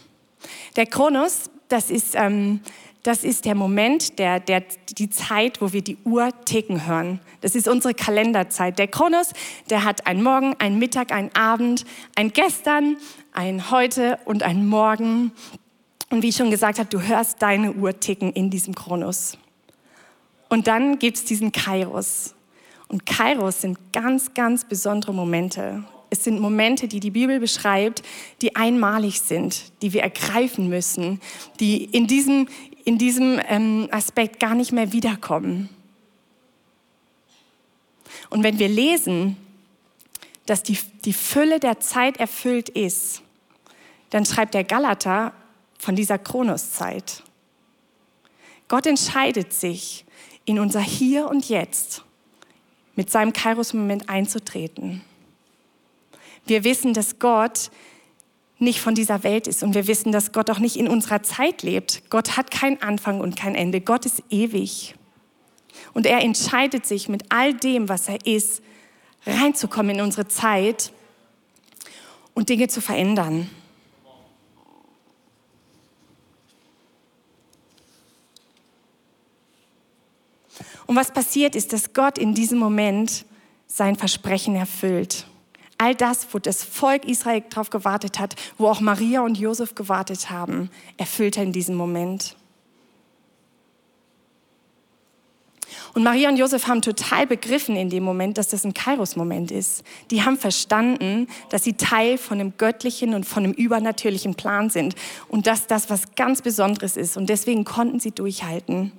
Der 0.75 0.85
Kronos, 0.85 1.49
das 1.67 1.91
ist, 1.91 2.15
ähm, 2.15 2.61
das 3.03 3.23
ist 3.23 3.45
der 3.45 3.55
Moment, 3.55 4.19
der, 4.19 4.39
der, 4.39 4.63
die 4.97 5.09
Zeit, 5.09 5.61
wo 5.61 5.71
wir 5.73 5.81
die 5.81 5.97
Uhr 6.03 6.29
ticken 6.45 6.87
hören. 6.87 7.19
Das 7.41 7.55
ist 7.55 7.67
unsere 7.67 7.93
Kalenderzeit. 7.93 8.79
Der 8.79 8.87
Kronos, 8.87 9.31
der 9.69 9.83
hat 9.83 10.07
einen 10.07 10.23
Morgen, 10.23 10.55
einen 10.59 10.79
Mittag, 10.79 11.11
einen 11.11 11.33
Abend, 11.35 11.85
ein 12.15 12.33
Gestern, 12.33 12.97
ein 13.31 13.69
Heute 13.71 14.19
und 14.25 14.43
ein 14.43 14.67
Morgen. 14.67 15.31
Und 16.09 16.23
wie 16.23 16.29
ich 16.29 16.35
schon 16.35 16.51
gesagt 16.51 16.79
habe, 16.79 16.89
du 16.89 17.01
hörst 17.01 17.41
deine 17.41 17.73
Uhr 17.73 17.99
ticken 17.99 18.33
in 18.33 18.49
diesem 18.49 18.73
Kronos. 18.73 19.37
Und 20.49 20.67
dann 20.67 20.99
gibt 20.99 21.17
es 21.17 21.25
diesen 21.25 21.51
Kairos. 21.51 22.33
Und 22.87 23.05
Kairos 23.05 23.61
sind 23.61 23.77
ganz, 23.91 24.33
ganz 24.33 24.65
besondere 24.65 25.13
Momente. 25.13 25.83
Es 26.09 26.23
sind 26.23 26.39
Momente, 26.39 26.87
die 26.87 27.01
die 27.01 27.11
Bibel 27.11 27.39
beschreibt, 27.39 28.01
die 28.41 28.55
einmalig 28.55 29.19
sind, 29.19 29.73
die 29.81 29.91
wir 29.91 30.03
ergreifen 30.03 30.69
müssen, 30.69 31.19
die 31.59 31.83
in 31.83 32.07
diesem, 32.07 32.47
in 32.85 32.97
diesem 32.97 33.41
ähm, 33.49 33.89
Aspekt 33.91 34.39
gar 34.39 34.55
nicht 34.55 34.71
mehr 34.71 34.93
wiederkommen. 34.93 35.69
Und 38.29 38.43
wenn 38.43 38.57
wir 38.57 38.69
lesen, 38.69 39.35
dass 40.45 40.63
die, 40.63 40.77
die 41.03 41.13
Fülle 41.13 41.59
der 41.59 41.81
Zeit 41.81 42.17
erfüllt 42.17 42.69
ist, 42.69 43.21
dann 44.09 44.25
schreibt 44.25 44.53
der 44.53 44.63
Galater 44.63 45.33
von 45.77 45.95
dieser 45.95 46.17
Kronoszeit. 46.17 47.23
Gott 48.69 48.85
entscheidet 48.85 49.53
sich, 49.53 50.05
in 50.47 50.59
unser 50.59 50.79
Hier 50.79 51.27
und 51.27 51.49
Jetzt 51.49 52.03
mit 52.95 53.11
seinem 53.11 53.33
Kairos-Moment 53.33 54.09
einzutreten. 54.09 55.01
Wir 56.45 56.63
wissen, 56.63 56.93
dass 56.93 57.19
Gott 57.19 57.69
nicht 58.57 58.79
von 58.79 58.95
dieser 58.95 59.23
Welt 59.23 59.45
ist 59.45 59.61
und 59.61 59.75
wir 59.75 59.87
wissen, 59.87 60.11
dass 60.11 60.31
Gott 60.31 60.49
auch 60.49 60.59
nicht 60.59 60.77
in 60.77 60.87
unserer 60.87 61.21
Zeit 61.21 61.63
lebt. 61.63 62.09
Gott 62.09 62.37
hat 62.37 62.49
keinen 62.49 62.81
Anfang 62.81 63.19
und 63.19 63.35
kein 63.35 63.55
Ende. 63.55 63.81
Gott 63.81 64.05
ist 64.05 64.23
ewig. 64.29 64.95
Und 65.93 66.05
er 66.05 66.21
entscheidet 66.21 66.85
sich 66.85 67.09
mit 67.09 67.25
all 67.29 67.53
dem, 67.53 67.89
was 67.89 68.07
er 68.07 68.25
ist, 68.25 68.63
reinzukommen 69.25 69.97
in 69.97 70.01
unsere 70.01 70.29
Zeit 70.29 70.93
und 72.33 72.47
Dinge 72.47 72.69
zu 72.69 72.79
verändern. 72.79 73.49
Und 80.87 80.95
was 80.95 81.11
passiert 81.11 81.55
ist, 81.55 81.73
dass 81.73 81.93
Gott 81.93 82.17
in 82.17 82.33
diesem 82.33 82.57
Moment 82.57 83.25
sein 83.67 83.95
Versprechen 83.97 84.55
erfüllt. 84.55 85.27
All 85.77 85.93
das, 85.93 86.27
wo 86.31 86.39
das 86.39 86.63
Volk 86.63 87.05
Israel 87.05 87.43
darauf 87.49 87.69
gewartet 87.69 88.17
hat, 88.17 88.35
wo 88.57 88.67
auch 88.67 88.79
Maria 88.79 89.21
und 89.21 89.37
Josef 89.37 89.75
gewartet 89.75 90.31
haben, 90.31 90.71
erfüllt 90.97 91.37
er 91.37 91.43
in 91.43 91.51
diesem 91.51 91.75
Moment. 91.75 92.35
Und 95.93 96.03
Maria 96.03 96.29
und 96.29 96.37
Josef 96.37 96.67
haben 96.67 96.81
total 96.81 97.27
begriffen 97.27 97.75
in 97.75 97.89
dem 97.89 98.03
Moment, 98.03 98.37
dass 98.37 98.49
das 98.49 98.63
ein 98.63 98.73
Kairos-Moment 98.73 99.51
ist. 99.51 99.83
Die 100.11 100.23
haben 100.23 100.37
verstanden, 100.37 101.27
dass 101.49 101.63
sie 101.63 101.73
Teil 101.73 102.17
von 102.17 102.39
einem 102.39 102.53
göttlichen 102.57 103.13
und 103.13 103.25
von 103.25 103.43
einem 103.43 103.53
übernatürlichen 103.53 104.35
Plan 104.35 104.69
sind 104.69 104.95
und 105.27 105.47
dass 105.47 105.67
das 105.67 105.89
was 105.89 106.15
ganz 106.15 106.41
Besonderes 106.41 106.97
ist. 106.97 107.17
Und 107.17 107.29
deswegen 107.29 107.65
konnten 107.65 107.99
sie 107.99 108.11
durchhalten. 108.11 108.91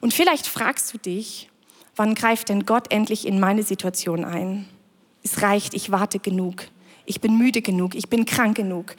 Und 0.00 0.14
vielleicht 0.14 0.46
fragst 0.46 0.92
du 0.92 0.98
dich, 0.98 1.48
wann 1.94 2.14
greift 2.14 2.48
denn 2.48 2.66
Gott 2.66 2.92
endlich 2.92 3.26
in 3.26 3.40
meine 3.40 3.62
Situation 3.62 4.24
ein? 4.24 4.68
Es 5.22 5.42
reicht, 5.42 5.74
ich 5.74 5.90
warte 5.90 6.18
genug. 6.18 6.64
Ich 7.04 7.20
bin 7.20 7.38
müde 7.38 7.62
genug, 7.62 7.94
ich 7.94 8.08
bin 8.08 8.26
krank 8.26 8.56
genug. 8.56 8.96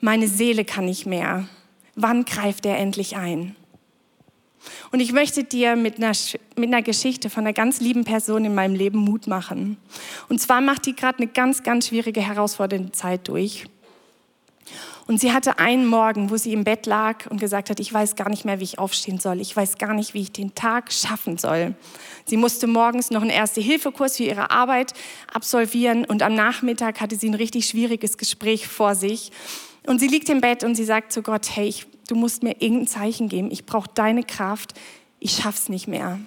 Meine 0.00 0.28
Seele 0.28 0.64
kann 0.64 0.86
nicht 0.86 1.06
mehr. 1.06 1.48
Wann 1.94 2.24
greift 2.24 2.66
er 2.66 2.78
endlich 2.78 3.16
ein? 3.16 3.54
Und 4.90 5.00
ich 5.00 5.12
möchte 5.12 5.44
dir 5.44 5.76
mit 5.76 5.96
einer, 5.98 6.12
mit 6.56 6.68
einer 6.68 6.82
Geschichte 6.82 7.30
von 7.30 7.44
einer 7.44 7.52
ganz 7.52 7.80
lieben 7.80 8.04
Person 8.04 8.44
in 8.44 8.54
meinem 8.54 8.74
Leben 8.74 8.98
Mut 8.98 9.26
machen. 9.26 9.76
Und 10.28 10.40
zwar 10.40 10.60
macht 10.60 10.86
die 10.86 10.94
gerade 10.94 11.18
eine 11.18 11.26
ganz, 11.26 11.62
ganz 11.62 11.88
schwierige, 11.88 12.20
herausfordernde 12.20 12.92
Zeit 12.92 13.28
durch. 13.28 13.66
Und 15.12 15.18
sie 15.18 15.34
hatte 15.34 15.58
einen 15.58 15.84
Morgen, 15.86 16.30
wo 16.30 16.38
sie 16.38 16.54
im 16.54 16.64
Bett 16.64 16.86
lag 16.86 17.26
und 17.26 17.38
gesagt 17.38 17.68
hat, 17.68 17.78
ich 17.80 17.92
weiß 17.92 18.16
gar 18.16 18.30
nicht 18.30 18.46
mehr, 18.46 18.60
wie 18.60 18.64
ich 18.64 18.78
aufstehen 18.78 19.20
soll. 19.20 19.42
Ich 19.42 19.54
weiß 19.54 19.76
gar 19.76 19.92
nicht, 19.92 20.14
wie 20.14 20.22
ich 20.22 20.32
den 20.32 20.54
Tag 20.54 20.90
schaffen 20.90 21.36
soll. 21.36 21.74
Sie 22.24 22.38
musste 22.38 22.66
morgens 22.66 23.10
noch 23.10 23.20
einen 23.20 23.28
Erste-Hilfe-Kurs 23.28 24.16
für 24.16 24.22
ihre 24.22 24.50
Arbeit 24.50 24.94
absolvieren 25.30 26.06
und 26.06 26.22
am 26.22 26.34
Nachmittag 26.34 27.02
hatte 27.02 27.16
sie 27.16 27.28
ein 27.28 27.34
richtig 27.34 27.66
schwieriges 27.66 28.16
Gespräch 28.16 28.66
vor 28.66 28.94
sich. 28.94 29.32
Und 29.86 29.98
sie 29.98 30.08
liegt 30.08 30.30
im 30.30 30.40
Bett 30.40 30.64
und 30.64 30.76
sie 30.76 30.84
sagt 30.84 31.12
zu 31.12 31.20
Gott, 31.20 31.46
hey, 31.56 31.68
ich, 31.68 31.86
du 32.08 32.14
musst 32.14 32.42
mir 32.42 32.62
irgendein 32.62 32.86
Zeichen 32.86 33.28
geben. 33.28 33.50
Ich 33.50 33.66
brauche 33.66 33.90
deine 33.92 34.22
Kraft. 34.22 34.72
Ich 35.20 35.32
schaff's 35.32 35.68
nicht 35.68 35.88
mehr. 35.88 36.20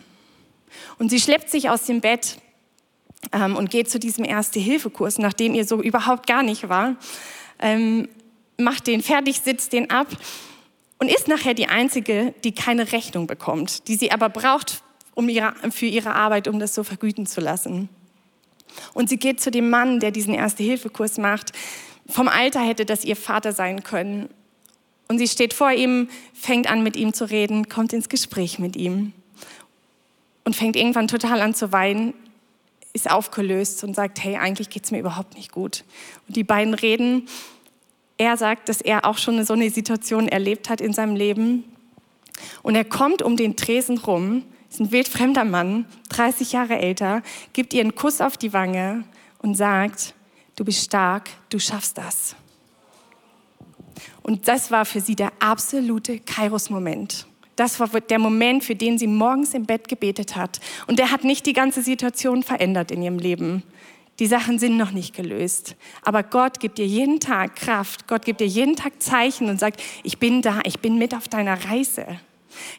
Und 0.99 1.09
sie 1.09 1.19
schleppt 1.19 1.49
sich 1.49 1.71
aus 1.71 1.85
dem 1.85 2.01
Bett 2.01 2.37
ähm, 3.31 3.55
und 3.55 3.71
geht 3.71 3.89
zu 3.89 3.97
diesem 3.97 4.25
Erste-Hilfe-Kurs, 4.25 5.17
nachdem 5.17 5.55
ihr 5.55 5.65
so 5.65 5.81
überhaupt 5.81 6.27
gar 6.27 6.43
nicht 6.43 6.69
war. 6.69 6.97
Ähm, 7.57 8.09
macht 8.57 8.87
den 8.87 9.01
fertig, 9.01 9.41
sitzt 9.41 9.73
den 9.73 9.89
ab 9.89 10.07
und 10.99 11.09
ist 11.09 11.27
nachher 11.27 11.53
die 11.53 11.67
Einzige, 11.67 12.33
die 12.43 12.53
keine 12.53 12.91
Rechnung 12.91 13.27
bekommt, 13.27 13.87
die 13.87 13.95
sie 13.95 14.11
aber 14.11 14.29
braucht 14.29 14.81
um 15.13 15.29
ihre, 15.29 15.53
für 15.71 15.85
ihre 15.85 16.13
Arbeit, 16.13 16.47
um 16.47 16.59
das 16.59 16.75
so 16.75 16.83
vergüten 16.83 17.25
zu 17.25 17.41
lassen. 17.41 17.89
Und 18.93 19.09
sie 19.09 19.17
geht 19.17 19.39
zu 19.39 19.49
dem 19.49 19.69
Mann, 19.69 19.99
der 19.99 20.11
diesen 20.11 20.33
Erste-Hilfe-Kurs 20.33 21.17
macht. 21.17 21.53
Vom 22.07 22.27
Alter 22.27 22.59
hätte 22.59 22.85
das 22.85 23.05
ihr 23.05 23.15
Vater 23.15 23.53
sein 23.53 23.83
können. 23.83 24.29
Und 25.07 25.19
sie 25.19 25.27
steht 25.27 25.53
vor 25.53 25.71
ihm, 25.71 26.09
fängt 26.33 26.69
an 26.69 26.83
mit 26.83 26.95
ihm 26.95 27.13
zu 27.13 27.29
reden, 27.29 27.69
kommt 27.69 27.93
ins 27.93 28.09
Gespräch 28.09 28.59
mit 28.59 28.75
ihm 28.75 29.13
und 30.43 30.55
fängt 30.55 30.75
irgendwann 30.75 31.07
total 31.07 31.41
an 31.41 31.53
zu 31.53 31.71
weinen, 31.71 32.13
ist 32.93 33.09
aufgelöst 33.09 33.83
und 33.83 33.95
sagt, 33.95 34.23
hey, 34.23 34.37
eigentlich 34.37 34.69
geht 34.69 34.85
es 34.85 34.91
mir 34.91 34.99
überhaupt 34.99 35.35
nicht 35.35 35.51
gut. 35.51 35.83
Und 36.27 36.35
die 36.35 36.43
beiden 36.43 36.73
reden 36.73 37.27
er 38.17 38.37
sagt, 38.37 38.69
dass 38.69 38.81
er 38.81 39.05
auch 39.05 39.17
schon 39.17 39.43
so 39.45 39.53
eine 39.53 39.69
Situation 39.69 40.27
erlebt 40.27 40.69
hat 40.69 40.81
in 40.81 40.93
seinem 40.93 41.15
Leben. 41.15 41.65
Und 42.63 42.75
er 42.75 42.85
kommt 42.85 43.21
um 43.21 43.37
den 43.37 43.55
Tresen 43.55 43.97
rum, 43.97 44.43
ist 44.69 44.79
ein 44.79 44.91
wildfremder 44.91 45.45
Mann, 45.45 45.85
30 46.09 46.51
Jahre 46.51 46.77
älter, 46.77 47.21
gibt 47.53 47.73
ihr 47.73 47.81
einen 47.81 47.95
Kuss 47.95 48.21
auf 48.21 48.37
die 48.37 48.53
Wange 48.53 49.03
und 49.39 49.55
sagt, 49.55 50.13
du 50.55 50.65
bist 50.65 50.83
stark, 50.83 51.29
du 51.49 51.59
schaffst 51.59 51.97
das. 51.97 52.35
Und 54.21 54.47
das 54.47 54.71
war 54.71 54.85
für 54.85 55.01
sie 55.01 55.15
der 55.15 55.31
absolute 55.39 56.19
Kairos-Moment. 56.19 57.27
Das 57.55 57.79
war 57.79 57.87
der 57.87 58.19
Moment, 58.19 58.63
für 58.63 58.75
den 58.75 58.97
sie 58.97 59.07
morgens 59.07 59.53
im 59.53 59.65
Bett 59.65 59.87
gebetet 59.87 60.35
hat. 60.35 60.59
Und 60.87 60.99
der 60.99 61.11
hat 61.11 61.23
nicht 61.23 61.45
die 61.45 61.53
ganze 61.53 61.81
Situation 61.81 62.43
verändert 62.43 62.91
in 62.91 63.01
ihrem 63.01 63.19
Leben. 63.19 63.63
Die 64.19 64.27
Sachen 64.27 64.59
sind 64.59 64.77
noch 64.77 64.91
nicht 64.91 65.13
gelöst. 65.13 65.75
Aber 66.01 66.23
Gott 66.23 66.59
gibt 66.59 66.77
dir 66.77 66.87
jeden 66.87 67.19
Tag 67.19 67.57
Kraft. 67.57 68.07
Gott 68.07 68.23
gibt 68.23 68.39
dir 68.39 68.47
jeden 68.47 68.75
Tag 68.75 69.01
Zeichen 69.01 69.49
und 69.49 69.59
sagt, 69.59 69.81
ich 70.03 70.19
bin 70.19 70.41
da, 70.41 70.61
ich 70.63 70.79
bin 70.79 70.97
mit 70.97 71.13
auf 71.13 71.27
deiner 71.27 71.65
Reise. 71.65 72.05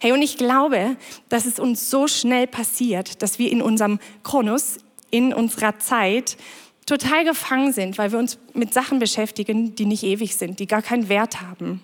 Hey, 0.01 0.13
und 0.13 0.23
ich 0.23 0.39
glaube, 0.39 0.97
dass 1.29 1.45
es 1.45 1.59
uns 1.59 1.91
so 1.91 2.09
schnell 2.09 2.47
passiert, 2.47 3.23
dass 3.23 3.39
wir 3.39 3.53
in 3.53 3.61
unserem 3.61 3.99
Chronos, 4.23 4.79
in 5.11 5.35
unserer 5.35 5.79
Zeit, 5.79 6.39
total 6.87 7.25
gefangen 7.25 7.73
sind, 7.73 7.99
weil 7.99 8.13
wir 8.13 8.19
uns 8.19 8.39
mit 8.55 8.73
Sachen 8.73 8.99
beschäftigen, 8.99 9.75
die 9.75 9.87
nicht 9.87 10.05
ewig 10.05 10.37
sind, 10.37 10.61
die 10.61 10.67
gar 10.67 10.83
keinen 10.83 11.09
Wert 11.09 11.43
haben. 11.43 11.83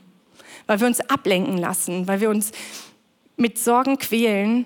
Weil 0.66 0.80
wir 0.80 0.86
uns 0.86 1.00
ablenken 1.00 1.58
lassen, 1.58 2.08
weil 2.08 2.20
wir 2.20 2.30
uns 2.30 2.52
mit 3.36 3.58
Sorgen 3.58 3.98
quälen, 3.98 4.64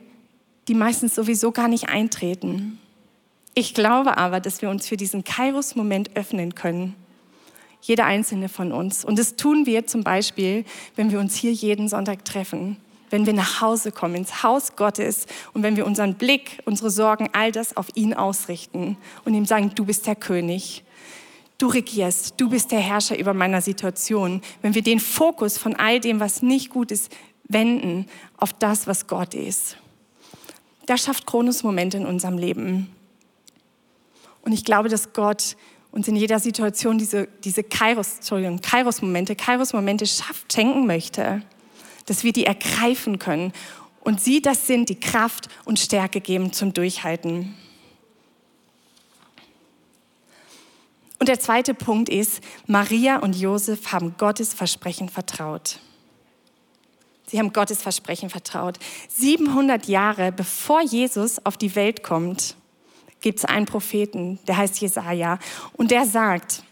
die 0.69 0.75
meistens 0.75 1.15
sowieso 1.15 1.53
gar 1.53 1.69
nicht 1.69 1.89
eintreten. 1.89 2.79
Ich 3.59 3.73
glaube 3.73 4.19
aber, 4.19 4.39
dass 4.39 4.61
wir 4.61 4.69
uns 4.69 4.87
für 4.87 4.99
diesen 4.99 5.25
Kairos-Moment 5.25 6.15
öffnen 6.15 6.55
können. 6.55 6.95
Jeder 7.81 8.05
einzelne 8.05 8.51
von 8.51 8.71
uns. 8.71 9.03
Und 9.03 9.19
das 9.19 9.37
tun 9.37 9.65
wir 9.65 9.87
zum 9.87 10.05
Beispiel, 10.05 10.67
wenn 10.95 11.11
wir 11.11 11.19
uns 11.19 11.35
hier 11.35 11.53
jeden 11.53 11.89
Sonntag 11.89 12.27
treffen, 12.27 12.77
wenn 13.09 13.25
wir 13.25 13.33
nach 13.33 13.63
Hause 13.63 13.93
kommen, 13.93 14.15
ins 14.15 14.43
Haus 14.43 14.77
Gottes 14.77 15.25
und 15.55 15.63
wenn 15.63 15.75
wir 15.75 15.87
unseren 15.87 16.17
Blick, 16.17 16.61
unsere 16.67 16.91
Sorgen, 16.91 17.31
all 17.33 17.51
das 17.51 17.79
auf 17.79 17.87
ihn 17.95 18.13
ausrichten 18.13 18.99
und 19.25 19.33
ihm 19.33 19.47
sagen, 19.47 19.73
du 19.75 19.87
bist 19.87 20.07
der 20.07 20.17
König. 20.17 20.85
Du 21.57 21.69
regierst, 21.69 22.35
du 22.37 22.51
bist 22.51 22.73
der 22.73 22.81
Herrscher 22.81 23.19
über 23.19 23.33
meiner 23.33 23.63
Situation. 23.63 24.43
Wenn 24.61 24.75
wir 24.75 24.83
den 24.83 25.01
Fokus 25.01 25.57
von 25.57 25.75
all 25.77 25.99
dem, 25.99 26.21
was 26.21 26.43
nicht 26.43 26.69
gut 26.69 26.91
ist, 26.91 27.11
wenden 27.49 28.05
auf 28.37 28.53
das, 28.53 28.87
was 28.87 29.07
Gott 29.07 29.33
ist. 29.33 29.79
Das 30.85 31.05
schafft 31.05 31.27
Kronos-Momente 31.27 31.97
in 31.97 32.05
unserem 32.05 32.37
Leben. 32.37 32.91
Und 34.47 34.53
ich 34.53 34.65
glaube, 34.65 34.89
dass 34.89 35.13
Gott 35.13 35.57
uns 35.91 36.07
in 36.07 36.15
jeder 36.15 36.39
Situation 36.39 36.99
diese, 36.99 37.27
diese 37.43 37.65
Kairos, 37.65 38.19
Entschuldigung, 38.19 38.61
Kairos-Momente, 38.61 39.35
Kairos-Momente 39.35 40.07
schafft, 40.07 40.53
schenken 40.53 40.87
möchte, 40.87 41.43
dass 42.07 42.23
wir 42.23 42.33
die 42.33 42.47
ergreifen 42.47 43.19
können 43.19 43.53
und 44.03 44.21
sie 44.21 44.41
das 44.41 44.69
sind, 44.69 44.89
die 44.89 45.01
Kraft 45.01 45.49
und 45.65 45.81
Stärke 45.81 46.21
geben 46.21 46.53
zum 46.53 46.73
Durchhalten. 46.73 47.57
Und 51.19 51.29
der 51.29 51.41
zweite 51.41 51.75
Punkt 51.75 52.09
ist, 52.09 52.41
Maria 52.69 53.17
und 53.17 53.35
Josef 53.35 53.91
haben 53.91 54.15
Gottes 54.17 54.55
Versprechen 54.55 55.09
vertraut. 55.09 55.81
Sie 57.27 57.41
haben 57.41 57.53
Gottes 57.53 57.83
Versprechen 57.83 58.31
vertraut. 58.31 58.79
700 59.09 59.89
Jahre 59.89 60.31
bevor 60.31 60.83
Jesus 60.83 61.45
auf 61.45 61.57
die 61.57 61.75
Welt 61.75 62.05
kommt, 62.05 62.55
gibt 63.27 63.41
es 63.41 63.45
einen 63.45 63.67
Propheten, 63.67 64.39
der 64.47 64.57
heißt 64.57 64.81
Jesaja, 64.81 65.41
und 65.73 65.91
der 65.91 66.07
sagt: 66.07 66.63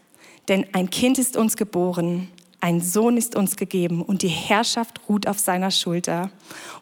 Denn 0.47 0.65
ein 0.73 0.89
Kind 0.89 1.19
ist 1.19 1.37
uns 1.37 1.57
geboren, 1.57 2.29
ein 2.61 2.81
Sohn 2.81 3.17
ist 3.17 3.35
uns 3.35 3.57
gegeben 3.57 4.01
und 4.01 4.23
die 4.23 4.29
Herrschaft 4.29 5.01
ruht 5.09 5.27
auf 5.27 5.41
seiner 5.41 5.73
Schulter. 5.73 6.31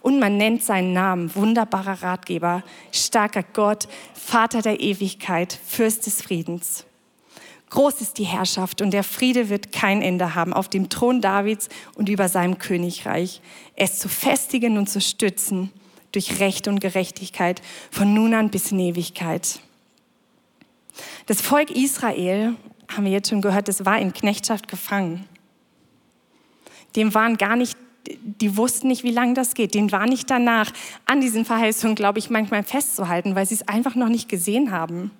Und 0.02 0.21
man 0.21 0.37
nennt 0.37 0.62
seinen 0.62 0.93
Namen 0.93 1.35
wunderbarer 1.35 2.02
Ratgeber, 2.02 2.62
starker 2.91 3.43
Gott, 3.55 3.88
Vater 4.12 4.61
der 4.61 4.81
Ewigkeit, 4.81 5.59
Fürst 5.64 6.05
des 6.05 6.21
Friedens. 6.21 6.85
Groß 7.71 8.02
ist 8.02 8.19
die 8.19 8.25
Herrschaft 8.25 8.83
und 8.83 8.91
der 8.91 9.05
Friede 9.05 9.49
wird 9.49 9.73
kein 9.73 10.02
Ende 10.02 10.35
haben 10.35 10.52
auf 10.52 10.69
dem 10.69 10.91
Thron 10.91 11.23
Davids 11.23 11.71
und 11.95 12.11
über 12.11 12.29
seinem 12.29 12.59
Königreich. 12.59 13.41
Es 13.75 13.99
zu 13.99 14.11
festigen 14.11 14.76
und 14.76 14.91
zu 14.91 15.00
stützen 15.00 15.73
durch 16.12 16.40
Recht 16.40 16.69
und 16.69 16.81
Gerechtigkeit 16.81 17.62
von 17.90 18.14
nun 18.14 18.35
an 18.35 18.50
bis 18.50 18.71
in 18.71 18.78
Ewigkeit. 18.78 19.61
Das 21.26 21.40
Volk 21.40 21.71
Israel, 21.71 22.54
haben 22.88 23.04
wir 23.04 23.12
jetzt 23.12 23.31
schon 23.31 23.40
gehört, 23.40 23.69
das 23.69 23.85
war 23.85 23.99
in 23.99 24.12
Knechtschaft 24.12 24.69
gefangen. 24.69 25.26
Dem 26.97 27.14
waren 27.14 27.38
gar 27.38 27.57
nicht, 27.57 27.76
die 28.23 28.57
wussten 28.57 28.88
nicht, 28.88 29.04
wie 29.04 29.11
lange 29.12 29.35
das 29.35 29.54
geht. 29.54 29.75
Denen 29.75 29.92
war 29.92 30.07
nicht 30.07 30.28
danach, 30.28 30.71
an 31.07 31.21
diesen 31.21 31.45
Verheißungen, 31.45 31.95
glaube 31.95 32.19
ich, 32.19 32.28
manchmal 32.28 32.62
festzuhalten, 32.62 33.35
weil 33.35 33.47
sie 33.47 33.54
es 33.54 33.69
einfach 33.69 33.95
noch 33.95 34.09
nicht 34.09 34.28
gesehen 34.28 34.71
haben. 34.71 35.11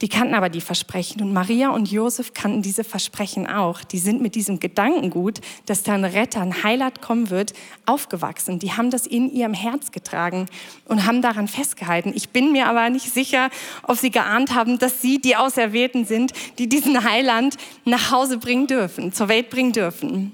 Die 0.00 0.08
kannten 0.08 0.34
aber 0.34 0.48
die 0.48 0.62
Versprechen 0.62 1.20
und 1.20 1.34
Maria 1.34 1.70
und 1.70 1.90
Josef 1.90 2.32
kannten 2.32 2.62
diese 2.62 2.84
Versprechen 2.84 3.46
auch. 3.46 3.84
Die 3.84 3.98
sind 3.98 4.22
mit 4.22 4.34
diesem 4.34 4.58
Gedankengut, 4.58 5.40
dass 5.66 5.82
da 5.82 5.92
ein 5.92 6.06
Retter, 6.06 6.40
ein 6.40 6.62
Heilat 6.62 7.02
kommen 7.02 7.28
wird, 7.28 7.52
aufgewachsen. 7.84 8.58
Die 8.58 8.72
haben 8.72 8.90
das 8.90 9.06
in 9.06 9.30
ihrem 9.30 9.52
Herz 9.52 9.92
getragen 9.92 10.46
und 10.86 11.04
haben 11.04 11.20
daran 11.20 11.48
festgehalten. 11.48 12.12
Ich 12.14 12.30
bin 12.30 12.50
mir 12.52 12.66
aber 12.66 12.88
nicht 12.88 13.12
sicher, 13.12 13.50
ob 13.82 13.98
sie 13.98 14.10
geahnt 14.10 14.54
haben, 14.54 14.78
dass 14.78 15.02
sie 15.02 15.20
die 15.20 15.36
Auserwählten 15.36 16.06
sind, 16.06 16.32
die 16.58 16.66
diesen 16.66 17.04
Heiland 17.04 17.58
nach 17.84 18.10
Hause 18.10 18.38
bringen 18.38 18.66
dürfen, 18.66 19.12
zur 19.12 19.28
Welt 19.28 19.50
bringen 19.50 19.72
dürfen. 19.72 20.32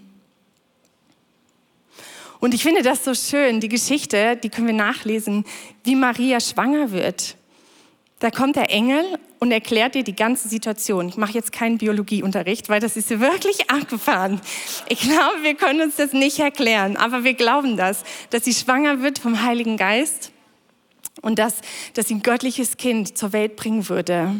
Und 2.38 2.54
ich 2.54 2.62
finde 2.62 2.82
das 2.82 3.04
so 3.04 3.14
schön, 3.14 3.58
die 3.58 3.68
Geschichte, 3.68 4.36
die 4.36 4.48
können 4.48 4.68
wir 4.68 4.74
nachlesen, 4.74 5.44
wie 5.82 5.96
Maria 5.96 6.38
schwanger 6.38 6.92
wird. 6.92 7.36
Da 8.18 8.30
kommt 8.30 8.56
der 8.56 8.70
Engel 8.70 9.18
und 9.40 9.52
erklärt 9.52 9.94
dir 9.94 10.02
die 10.02 10.16
ganze 10.16 10.48
Situation. 10.48 11.08
Ich 11.08 11.18
mache 11.18 11.32
jetzt 11.32 11.52
keinen 11.52 11.76
Biologieunterricht, 11.76 12.68
weil 12.70 12.80
das 12.80 12.96
ist 12.96 13.10
wirklich 13.20 13.70
abgefahren. 13.70 14.40
Ich 14.88 15.00
glaube, 15.00 15.42
wir 15.42 15.54
können 15.54 15.82
uns 15.82 15.96
das 15.96 16.12
nicht 16.12 16.38
erklären, 16.38 16.96
aber 16.96 17.24
wir 17.24 17.34
glauben 17.34 17.76
das, 17.76 18.04
dass 18.30 18.44
sie 18.44 18.54
schwanger 18.54 19.02
wird 19.02 19.18
vom 19.18 19.42
Heiligen 19.42 19.76
Geist 19.76 20.32
und 21.20 21.38
dass, 21.38 21.60
dass 21.94 22.08
sie 22.08 22.14
ein 22.14 22.22
göttliches 22.22 22.78
Kind 22.78 23.18
zur 23.18 23.32
Welt 23.32 23.56
bringen 23.56 23.88
würde. 23.88 24.34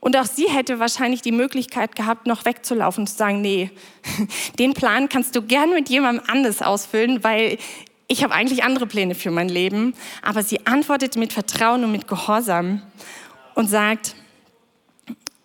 Und 0.00 0.16
auch 0.16 0.26
sie 0.26 0.48
hätte 0.48 0.78
wahrscheinlich 0.78 1.22
die 1.22 1.32
Möglichkeit 1.32 1.96
gehabt, 1.96 2.26
noch 2.26 2.44
wegzulaufen 2.44 3.02
und 3.02 3.06
zu 3.08 3.16
sagen, 3.16 3.40
nee, 3.40 3.70
den 4.58 4.72
Plan 4.72 5.08
kannst 5.08 5.34
du 5.34 5.42
gern 5.42 5.70
mit 5.70 5.88
jemandem 5.88 6.24
anders 6.28 6.62
ausfüllen, 6.62 7.24
weil 7.24 7.58
ich 8.08 8.22
habe 8.22 8.34
eigentlich 8.34 8.62
andere 8.62 8.86
Pläne 8.86 9.14
für 9.14 9.30
mein 9.30 9.48
Leben, 9.48 9.94
aber 10.22 10.42
sie 10.42 10.66
antwortet 10.66 11.16
mit 11.16 11.32
Vertrauen 11.32 11.84
und 11.84 11.92
mit 11.92 12.06
Gehorsam 12.06 12.82
und 13.54 13.68
sagt, 13.68 14.14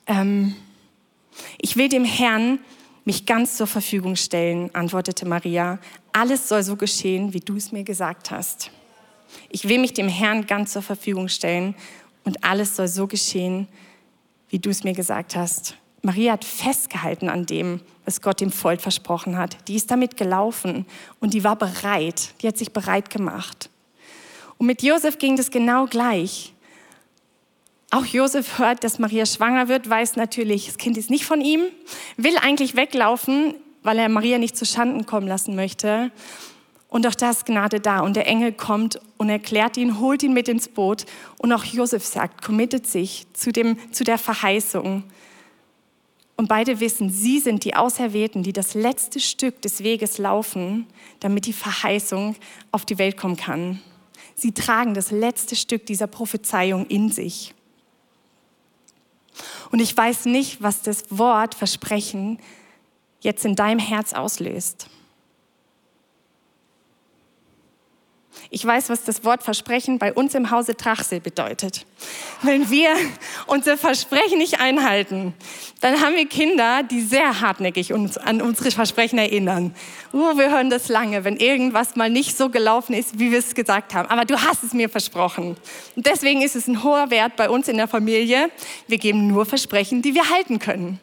ähm, 0.07 0.55
ich 1.59 1.75
will 1.75 1.89
dem 1.89 2.05
Herrn 2.05 2.59
mich 3.05 3.25
ganz 3.25 3.57
zur 3.57 3.67
Verfügung 3.67 4.15
stellen, 4.15 4.73
antwortete 4.75 5.25
Maria. 5.25 5.79
Alles 6.13 6.47
soll 6.47 6.61
so 6.63 6.75
geschehen, 6.75 7.33
wie 7.33 7.39
du 7.39 7.55
es 7.55 7.71
mir 7.71 7.83
gesagt 7.83 8.29
hast. 8.29 8.69
Ich 9.49 9.67
will 9.67 9.79
mich 9.79 9.93
dem 9.93 10.09
Herrn 10.09 10.45
ganz 10.45 10.73
zur 10.73 10.81
Verfügung 10.81 11.29
stellen 11.29 11.73
und 12.25 12.43
alles 12.43 12.75
soll 12.75 12.87
so 12.87 13.07
geschehen, 13.07 13.67
wie 14.49 14.59
du 14.59 14.69
es 14.69 14.83
mir 14.83 14.93
gesagt 14.93 15.35
hast. 15.35 15.77
Maria 16.03 16.33
hat 16.33 16.45
festgehalten 16.45 17.29
an 17.29 17.45
dem, 17.45 17.79
was 18.05 18.21
Gott 18.21 18.41
dem 18.41 18.51
Volk 18.51 18.81
versprochen 18.81 19.37
hat. 19.37 19.57
Die 19.67 19.75
ist 19.75 19.91
damit 19.91 20.17
gelaufen 20.17 20.85
und 21.19 21.33
die 21.33 21.43
war 21.43 21.55
bereit. 21.55 22.33
Die 22.41 22.47
hat 22.47 22.57
sich 22.57 22.71
bereit 22.71 23.09
gemacht. 23.09 23.69
Und 24.57 24.67
mit 24.67 24.83
Josef 24.83 25.17
ging 25.17 25.35
das 25.37 25.51
genau 25.51 25.85
gleich. 25.85 26.53
Auch 27.89 28.05
Josef 28.05 28.57
hört, 28.57 28.83
dass 28.83 28.99
Maria 28.99 29.25
schwanger 29.25 29.67
wird, 29.67 29.89
weiß 29.89 30.15
natürlich, 30.15 30.67
das 30.67 30.77
Kind 30.77 30.97
ist 30.97 31.09
nicht 31.09 31.25
von 31.25 31.41
ihm, 31.41 31.63
will 32.15 32.37
eigentlich 32.37 32.75
weglaufen, 32.75 33.53
weil 33.83 33.99
er 33.99 34.07
Maria 34.07 34.37
nicht 34.37 34.55
zu 34.55 34.65
Schanden 34.65 35.05
kommen 35.05 35.27
lassen 35.27 35.55
möchte. 35.55 36.11
Und 36.87 37.07
auch 37.07 37.15
das 37.15 37.45
Gnade 37.45 37.79
da. 37.79 38.01
Und 38.01 38.15
der 38.15 38.27
Engel 38.27 38.51
kommt 38.51 38.99
und 39.17 39.29
erklärt 39.29 39.77
ihn, 39.77 39.99
holt 39.99 40.23
ihn 40.23 40.33
mit 40.33 40.47
ins 40.47 40.67
Boot. 40.67 41.05
Und 41.37 41.51
auch 41.53 41.63
Josef 41.63 42.05
sagt, 42.05 42.41
committet 42.41 42.85
sich 42.85 43.27
zu, 43.33 43.51
dem, 43.51 43.77
zu 43.93 44.03
der 44.03 44.17
Verheißung. 44.17 45.03
Und 46.41 46.47
beide 46.47 46.79
wissen, 46.79 47.11
sie 47.11 47.39
sind 47.39 47.65
die 47.65 47.75
Auserwählten, 47.75 48.41
die 48.41 48.51
das 48.51 48.73
letzte 48.73 49.19
Stück 49.19 49.61
des 49.61 49.83
Weges 49.83 50.17
laufen, 50.17 50.87
damit 51.19 51.45
die 51.45 51.53
Verheißung 51.53 52.35
auf 52.71 52.83
die 52.83 52.97
Welt 52.97 53.15
kommen 53.15 53.37
kann. 53.37 53.79
Sie 54.33 54.51
tragen 54.51 54.95
das 54.95 55.11
letzte 55.11 55.55
Stück 55.55 55.85
dieser 55.85 56.07
Prophezeiung 56.07 56.87
in 56.87 57.11
sich. 57.11 57.53
Und 59.69 59.83
ich 59.83 59.95
weiß 59.95 60.25
nicht, 60.25 60.63
was 60.63 60.81
das 60.81 61.15
Wort 61.15 61.53
Versprechen 61.53 62.39
jetzt 63.19 63.45
in 63.45 63.55
deinem 63.55 63.77
Herz 63.77 64.13
auslöst. 64.13 64.89
Ich 68.53 68.65
weiß, 68.65 68.89
was 68.89 69.05
das 69.05 69.23
Wort 69.23 69.43
Versprechen 69.43 69.97
bei 69.97 70.11
uns 70.11 70.35
im 70.35 70.51
Hause 70.51 70.75
Trachsel 70.75 71.21
bedeutet. 71.21 71.85
Wenn 72.41 72.69
wir 72.69 72.89
unser 73.47 73.77
Versprechen 73.77 74.39
nicht 74.39 74.59
einhalten, 74.59 75.33
dann 75.79 76.01
haben 76.01 76.15
wir 76.15 76.27
Kinder, 76.27 76.83
die 76.83 76.99
sehr 76.99 77.39
hartnäckig 77.39 77.93
uns 77.93 78.17
an 78.17 78.41
unsere 78.41 78.71
Versprechen 78.71 79.17
erinnern. 79.17 79.73
Oh, 80.11 80.35
wir 80.35 80.51
hören 80.51 80.69
das 80.69 80.89
lange, 80.89 81.23
wenn 81.23 81.37
irgendwas 81.37 81.95
mal 81.95 82.09
nicht 82.09 82.37
so 82.37 82.49
gelaufen 82.49 82.93
ist, 82.93 83.19
wie 83.19 83.31
wir 83.31 83.39
es 83.39 83.55
gesagt 83.55 83.93
haben. 83.93 84.09
Aber 84.09 84.25
du 84.25 84.35
hast 84.35 84.65
es 84.65 84.73
mir 84.73 84.89
versprochen. 84.89 85.55
Und 85.95 86.05
deswegen 86.05 86.41
ist 86.41 86.57
es 86.57 86.67
ein 86.67 86.83
hoher 86.83 87.09
Wert 87.09 87.37
bei 87.37 87.49
uns 87.49 87.69
in 87.69 87.77
der 87.77 87.87
Familie. 87.87 88.51
Wir 88.85 88.97
geben 88.97 89.27
nur 89.27 89.45
Versprechen, 89.45 90.01
die 90.01 90.13
wir 90.13 90.29
halten 90.29 90.59
können. 90.59 90.99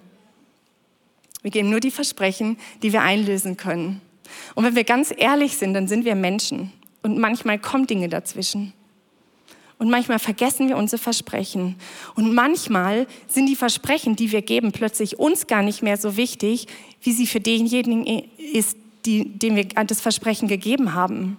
Wir 1.40 1.50
geben 1.50 1.70
nur 1.70 1.80
die 1.80 1.92
Versprechen, 1.92 2.58
die 2.82 2.92
wir 2.92 3.00
einlösen 3.00 3.56
können. 3.56 4.02
Und 4.54 4.66
wenn 4.66 4.76
wir 4.76 4.84
ganz 4.84 5.14
ehrlich 5.16 5.56
sind, 5.56 5.72
dann 5.72 5.88
sind 5.88 6.04
wir 6.04 6.14
Menschen. 6.14 6.74
Und 7.02 7.18
manchmal 7.18 7.58
kommen 7.58 7.86
Dinge 7.86 8.08
dazwischen. 8.08 8.72
Und 9.78 9.90
manchmal 9.90 10.18
vergessen 10.18 10.68
wir 10.68 10.76
unsere 10.76 11.00
Versprechen. 11.00 11.76
Und 12.16 12.34
manchmal 12.34 13.06
sind 13.28 13.46
die 13.46 13.54
Versprechen, 13.54 14.16
die 14.16 14.32
wir 14.32 14.42
geben, 14.42 14.72
plötzlich 14.72 15.18
uns 15.18 15.46
gar 15.46 15.62
nicht 15.62 15.82
mehr 15.82 15.96
so 15.96 16.16
wichtig, 16.16 16.66
wie 17.02 17.12
sie 17.12 17.26
für 17.26 17.40
denjenigen 17.40 18.24
ist, 18.36 18.76
die, 19.06 19.24
dem 19.24 19.54
wir 19.54 19.64
das 19.64 20.00
Versprechen 20.00 20.48
gegeben 20.48 20.94
haben. 20.94 21.38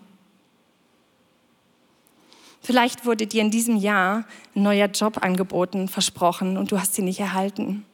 Vielleicht 2.61 3.05
wurde 3.05 3.27
dir 3.27 3.41
in 3.41 3.51
diesem 3.51 3.75
Jahr 3.75 4.25
ein 4.55 4.63
neuer 4.63 4.87
Job 4.87 5.21
angeboten, 5.21 5.87
versprochen 5.87 6.57
und 6.57 6.71
du 6.71 6.79
hast 6.79 6.93
sie 6.93 7.01
nicht 7.01 7.19
erhalten. 7.19 7.85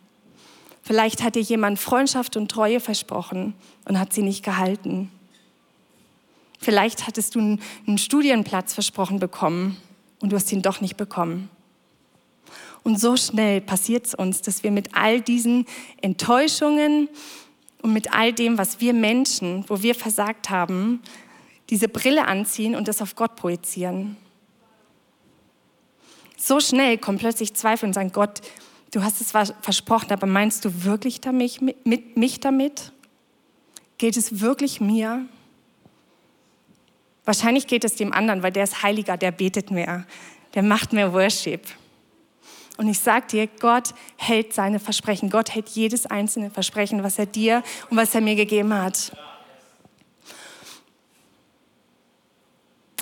Vielleicht 0.84 1.24
hat 1.24 1.36
dir 1.36 1.42
jemand 1.42 1.80
Freundschaft 1.80 2.38
und 2.38 2.52
Treue 2.52 2.80
versprochen 2.80 3.56
und 3.86 4.00
hat 4.00 4.14
sie 4.14 4.22
nicht 4.22 4.44
gehalten. 4.44 5.10
Vielleicht 6.60 7.08
hattest 7.08 7.36
du 7.36 7.40
einen 7.40 7.98
Studienplatz 7.98 8.74
versprochen 8.74 9.20
bekommen 9.20 9.78
und 10.20 10.32
du 10.32 10.36
hast 10.36 10.52
ihn 10.52 10.62
doch 10.62 10.82
nicht 10.82 10.98
bekommen. 10.98 11.50
Und 12.84 13.00
so 13.00 13.18
schnell 13.18 13.62
passiert 13.62 14.06
es 14.06 14.14
uns, 14.14 14.42
dass 14.42 14.64
wir 14.64 14.72
mit 14.72 14.96
all 14.96 15.20
diesen 15.20 15.66
Enttäuschungen 16.02 17.10
und 17.82 17.94
mit 17.94 18.14
all 18.14 18.32
dem, 18.32 18.58
was 18.58 18.80
wir 18.80 18.94
Menschen, 18.94 19.66
wo 19.68 19.82
wir 19.82 19.96
versagt 19.96 20.50
haben, 20.50 21.02
diese 21.70 21.88
Brille 21.88 22.28
anziehen 22.28 22.76
und 22.76 22.88
das 22.88 23.02
auf 23.02 23.16
Gott 23.16 23.36
projizieren. 23.36 24.18
So 26.38 26.60
schnell 26.60 26.98
kommt 26.98 27.20
plötzlich 27.20 27.56
Zweifel 27.56 27.88
und 27.88 27.94
sagen, 27.94 28.12
Gott, 28.12 28.42
du 28.92 29.04
hast 29.04 29.20
es 29.20 29.32
versprochen, 29.32 30.12
aber 30.12 30.28
meinst 30.28 30.64
du 30.64 30.84
wirklich 30.84 31.22
damit, 31.22 31.62
mit, 31.62 32.18
mich 32.18 32.40
damit? 32.40 32.92
Geht 33.98 34.16
es 34.16 34.42
wirklich 34.42 34.80
mir? 34.80 35.26
Wahrscheinlich 37.26 37.68
geht 37.68 37.84
es 37.84 37.96
dem 37.96 38.14
anderen, 38.14 38.44
weil 38.44 38.52
der 38.52 38.64
ist 38.64 38.84
heiliger, 38.84 39.18
der 39.18 39.32
betet 39.32 39.72
mehr, 39.72 40.06
der 40.54 40.64
macht 40.64 40.94
mehr 40.94 41.12
Worship. 41.12 41.62
Und 42.78 42.88
ich 42.88 43.00
sage 43.00 43.28
dir, 43.28 43.48
Gott 43.48 43.94
hält 44.18 44.54
seine 44.54 44.80
Versprechen. 44.80 45.30
Gott 45.30 45.56
hält 45.56 45.70
jedes 45.70 46.06
einzelne 46.06 46.50
Versprechen, 46.50 47.04
was 47.04 47.18
er 47.18 47.26
dir 47.26 47.64
und 47.90 47.98
was 47.98 48.14
er 48.14 48.22
mir 48.22 48.36
gegeben 48.36 48.74
hat. 48.74 49.14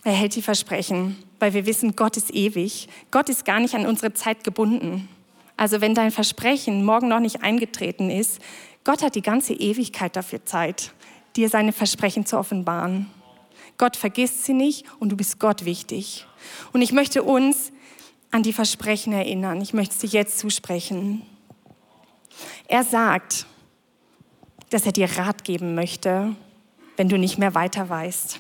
Er 0.04 0.14
hält 0.14 0.36
die 0.36 0.42
Versprechen, 0.42 1.18
weil 1.40 1.54
wir 1.54 1.66
wissen, 1.66 1.96
Gott 1.96 2.18
ist 2.18 2.34
ewig. 2.34 2.88
Gott 3.10 3.30
ist 3.30 3.46
gar 3.46 3.60
nicht 3.60 3.74
an 3.74 3.86
unsere 3.86 4.14
Zeit 4.14 4.44
gebunden. 4.44 5.08
Also 5.56 5.82
wenn 5.82 5.96
dein 5.96 6.12
Versprechen 6.12 6.84
morgen 6.84 7.08
noch 7.08 7.20
nicht 7.20 7.42
eingetreten 7.42 8.10
ist, 8.10 8.42
Gott 8.84 9.02
hat 9.02 9.16
die 9.16 9.22
ganze 9.22 9.54
Ewigkeit 9.54 10.16
dafür 10.16 10.44
Zeit, 10.46 10.92
dir 11.36 11.48
seine 11.48 11.72
Versprechen 11.72 12.26
zu 12.26 12.38
offenbaren. 12.38 13.10
Gott 13.78 13.96
vergisst 13.96 14.46
sie 14.46 14.54
nicht 14.54 14.86
und 15.00 15.10
du 15.10 15.18
bist 15.18 15.40
Gott 15.40 15.66
wichtig. 15.66 16.26
Und 16.72 16.82
ich 16.82 16.92
möchte 16.92 17.24
uns 17.24 17.72
an 18.32 18.44
die 18.44 18.54
Versprechen 18.54 19.14
erinnern. 19.14 19.62
Ich 19.62 19.74
möchte 19.74 19.96
sie 19.96 20.08
jetzt 20.08 20.40
zusprechen. 20.40 21.22
Er 22.68 22.84
sagt, 22.84 23.46
dass 24.70 24.86
er 24.86 24.92
dir 24.92 25.10
Rat 25.18 25.44
geben 25.44 25.76
möchte, 25.76 26.36
wenn 26.98 27.10
du 27.10 27.18
nicht 27.18 27.38
mehr 27.38 27.54
weiter 27.54 27.90
weißt. 27.90 28.40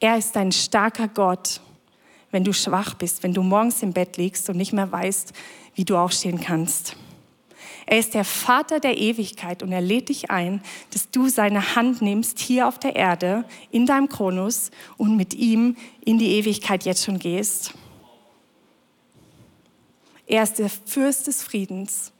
Er 0.00 0.16
ist 0.16 0.36
ein 0.36 0.52
starker 0.52 1.08
Gott, 1.08 1.60
wenn 2.30 2.44
du 2.44 2.52
schwach 2.52 2.94
bist, 2.94 3.22
wenn 3.22 3.34
du 3.34 3.42
morgens 3.42 3.82
im 3.82 3.92
Bett 3.92 4.16
liegst 4.16 4.48
und 4.50 4.56
nicht 4.56 4.72
mehr 4.72 4.90
weißt, 4.90 5.32
wie 5.74 5.84
du 5.84 5.96
aufstehen 5.96 6.40
kannst. 6.40 6.96
Er 7.86 7.98
ist 7.98 8.14
der 8.14 8.24
Vater 8.24 8.80
der 8.80 8.98
Ewigkeit 8.98 9.62
und 9.62 9.72
er 9.72 9.80
lädt 9.80 10.08
dich 10.08 10.30
ein, 10.30 10.62
dass 10.92 11.10
du 11.10 11.28
seine 11.28 11.76
Hand 11.76 12.00
nimmst 12.00 12.38
hier 12.38 12.66
auf 12.66 12.78
der 12.78 12.96
Erde, 12.96 13.44
in 13.70 13.86
deinem 13.86 14.08
Kronos 14.08 14.70
und 14.96 15.16
mit 15.16 15.34
ihm 15.34 15.76
in 16.04 16.18
die 16.18 16.32
Ewigkeit 16.32 16.84
jetzt 16.84 17.04
schon 17.04 17.18
gehst. 17.18 17.74
Er 20.26 20.42
ist 20.42 20.58
der 20.58 20.70
Fürst 20.70 21.26
des 21.26 21.42
Friedens. 21.42 22.12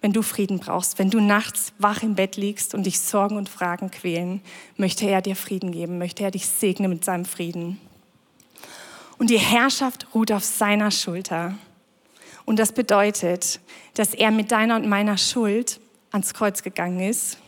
Wenn 0.00 0.14
du 0.14 0.22
Frieden 0.22 0.58
brauchst, 0.58 0.98
wenn 0.98 1.10
du 1.10 1.20
nachts 1.20 1.74
wach 1.78 2.02
im 2.02 2.14
Bett 2.14 2.36
liegst 2.36 2.74
und 2.74 2.84
dich 2.84 3.00
Sorgen 3.00 3.36
und 3.36 3.50
Fragen 3.50 3.90
quälen, 3.90 4.40
möchte 4.78 5.06
er 5.06 5.20
dir 5.20 5.36
Frieden 5.36 5.72
geben, 5.72 5.98
möchte 5.98 6.22
er 6.22 6.30
dich 6.30 6.46
segnen 6.46 6.88
mit 6.88 7.04
seinem 7.04 7.26
Frieden. 7.26 7.78
Und 9.18 9.28
die 9.28 9.38
Herrschaft 9.38 10.06
ruht 10.14 10.32
auf 10.32 10.42
seiner 10.42 10.90
Schulter. 10.90 11.58
Und 12.50 12.58
das 12.58 12.72
bedeutet, 12.72 13.60
dass 13.94 14.12
er 14.12 14.32
mit 14.32 14.50
deiner 14.50 14.74
und 14.74 14.88
meiner 14.88 15.16
Schuld 15.18 15.78
ans 16.10 16.34
Kreuz 16.34 16.64
gegangen 16.64 16.98
ist 16.98 17.38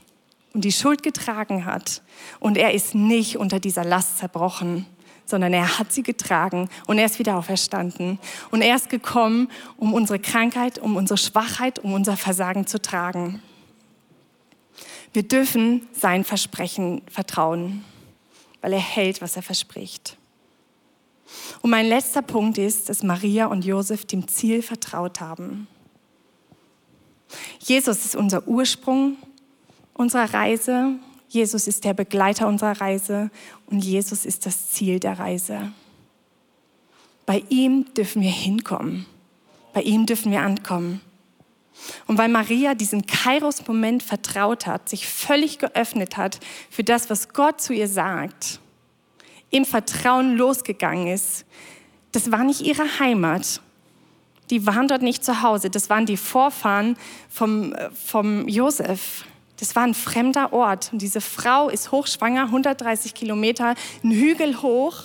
und 0.54 0.64
die 0.64 0.70
Schuld 0.70 1.02
getragen 1.02 1.64
hat. 1.64 2.02
Und 2.38 2.56
er 2.56 2.72
ist 2.72 2.94
nicht 2.94 3.36
unter 3.36 3.58
dieser 3.58 3.82
Last 3.82 4.18
zerbrochen, 4.18 4.86
sondern 5.24 5.54
er 5.54 5.80
hat 5.80 5.92
sie 5.92 6.04
getragen 6.04 6.68
und 6.86 6.98
er 6.98 7.06
ist 7.06 7.18
wieder 7.18 7.36
auferstanden. 7.36 8.20
Und 8.52 8.62
er 8.62 8.76
ist 8.76 8.90
gekommen, 8.90 9.50
um 9.76 9.92
unsere 9.92 10.20
Krankheit, 10.20 10.78
um 10.78 10.94
unsere 10.94 11.18
Schwachheit, 11.18 11.80
um 11.80 11.94
unser 11.94 12.16
Versagen 12.16 12.68
zu 12.68 12.80
tragen. 12.80 13.42
Wir 15.12 15.24
dürfen 15.24 15.88
sein 15.92 16.22
Versprechen 16.22 17.02
vertrauen, 17.10 17.84
weil 18.60 18.72
er 18.72 18.78
hält, 18.78 19.20
was 19.20 19.34
er 19.34 19.42
verspricht. 19.42 20.16
Und 21.62 21.70
mein 21.70 21.86
letzter 21.86 22.22
Punkt 22.22 22.58
ist, 22.58 22.88
dass 22.88 23.02
Maria 23.02 23.46
und 23.46 23.64
Josef 23.64 24.04
dem 24.04 24.28
Ziel 24.28 24.62
vertraut 24.62 25.20
haben. 25.20 25.66
Jesus 27.60 28.04
ist 28.04 28.16
unser 28.16 28.46
Ursprung 28.46 29.16
unserer 29.94 30.32
Reise 30.34 30.98
Jesus 31.32 31.66
ist 31.66 31.84
der 31.84 31.94
Begleiter 31.94 32.46
unserer 32.46 32.78
Reise 32.78 33.30
und 33.66 33.82
Jesus 33.82 34.26
ist 34.26 34.44
das 34.44 34.68
Ziel 34.68 35.00
der 35.00 35.18
Reise. 35.18 35.72
Bei 37.24 37.42
ihm 37.48 37.86
dürfen 37.94 38.20
wir 38.20 38.30
hinkommen. 38.30 39.06
Bei 39.72 39.80
ihm 39.80 40.04
dürfen 40.04 40.30
wir 40.30 40.42
ankommen. 40.42 41.00
Und 42.06 42.18
weil 42.18 42.28
Maria 42.28 42.74
diesen 42.74 43.06
Kairos-Moment 43.06 44.02
vertraut 44.02 44.66
hat, 44.66 44.90
sich 44.90 45.08
völlig 45.08 45.58
geöffnet 45.58 46.18
hat 46.18 46.38
für 46.68 46.84
das, 46.84 47.08
was 47.08 47.30
Gott 47.30 47.62
zu 47.62 47.72
ihr 47.72 47.88
sagt, 47.88 48.60
im 49.52 49.64
Vertrauen 49.64 50.36
losgegangen 50.36 51.06
ist, 51.06 51.44
das 52.10 52.32
war 52.32 52.42
nicht 52.42 52.62
ihre 52.62 52.98
Heimat. 52.98 53.60
Die 54.50 54.66
waren 54.66 54.88
dort 54.88 55.02
nicht 55.02 55.24
zu 55.24 55.42
Hause. 55.42 55.70
Das 55.70 55.88
waren 55.88 56.04
die 56.04 56.16
Vorfahren 56.16 56.96
vom, 57.28 57.72
äh, 57.72 57.90
vom 57.90 58.48
Josef. 58.48 59.24
Das 59.58 59.76
war 59.76 59.84
ein 59.84 59.94
fremder 59.94 60.52
Ort. 60.52 60.92
Und 60.92 61.00
diese 61.00 61.20
Frau 61.20 61.68
ist 61.68 61.92
hochschwanger, 61.92 62.46
130 62.46 63.14
Kilometer, 63.14 63.74
einen 64.02 64.12
Hügel 64.12 64.60
hoch, 64.60 65.04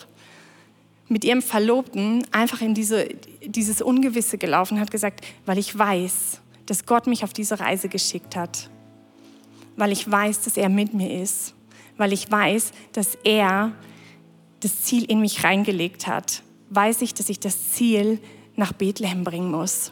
mit 1.09 1.23
ihrem 1.23 1.41
Verlobten 1.41 2.25
einfach 2.31 2.61
in 2.61 2.73
diese, 2.73 3.07
dieses 3.45 3.81
Ungewisse 3.81 4.37
gelaufen 4.37 4.79
hat 4.79 4.91
gesagt, 4.91 5.25
weil 5.45 5.57
ich 5.57 5.77
weiß, 5.77 6.41
dass 6.65 6.85
Gott 6.85 7.07
mich 7.07 7.23
auf 7.23 7.31
diese 7.31 7.59
Reise 7.59 7.87
geschickt 7.87 8.35
hat. 8.35 8.69
Weil 9.77 9.91
ich 9.91 10.09
weiß, 10.09 10.41
dass 10.41 10.57
er 10.57 10.69
mit 10.69 10.93
mir 10.93 11.21
ist. 11.21 11.53
Weil 11.95 12.11
ich 12.11 12.29
weiß, 12.29 12.71
dass 12.91 13.15
er 13.23 13.71
das 14.59 14.83
Ziel 14.83 15.03
in 15.05 15.19
mich 15.19 15.43
reingelegt 15.43 16.07
hat. 16.07 16.43
Weiß 16.69 17.01
ich, 17.01 17.13
dass 17.13 17.29
ich 17.29 17.39
das 17.39 17.71
Ziel 17.71 18.19
nach 18.55 18.73
Bethlehem 18.73 19.23
bringen 19.23 19.51
muss 19.51 19.91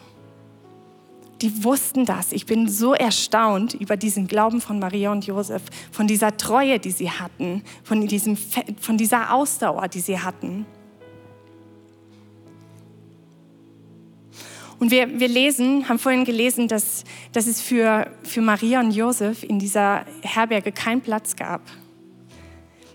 die 1.42 1.64
wussten 1.64 2.04
das. 2.04 2.32
Ich 2.32 2.46
bin 2.46 2.68
so 2.68 2.94
erstaunt 2.94 3.74
über 3.74 3.96
diesen 3.96 4.26
Glauben 4.26 4.60
von 4.60 4.78
Maria 4.78 5.12
und 5.12 5.26
Josef, 5.26 5.62
von 5.92 6.06
dieser 6.06 6.36
Treue, 6.36 6.78
die 6.78 6.90
sie 6.90 7.10
hatten, 7.10 7.62
von, 7.82 8.06
diesem, 8.06 8.36
von 8.80 8.96
dieser 8.96 9.32
Ausdauer, 9.32 9.88
die 9.88 10.00
sie 10.00 10.18
hatten. 10.18 10.66
Und 14.78 14.90
wir, 14.90 15.18
wir 15.18 15.28
lesen, 15.28 15.88
haben 15.88 15.98
vorhin 15.98 16.24
gelesen, 16.24 16.68
dass, 16.68 17.04
dass 17.32 17.46
es 17.46 17.62
für, 17.62 18.10
für 18.24 18.42
Maria 18.42 18.80
und 18.80 18.90
Josef 18.90 19.42
in 19.42 19.58
dieser 19.58 20.04
Herberge 20.20 20.70
keinen 20.70 21.00
Platz 21.00 21.34
gab. 21.34 21.62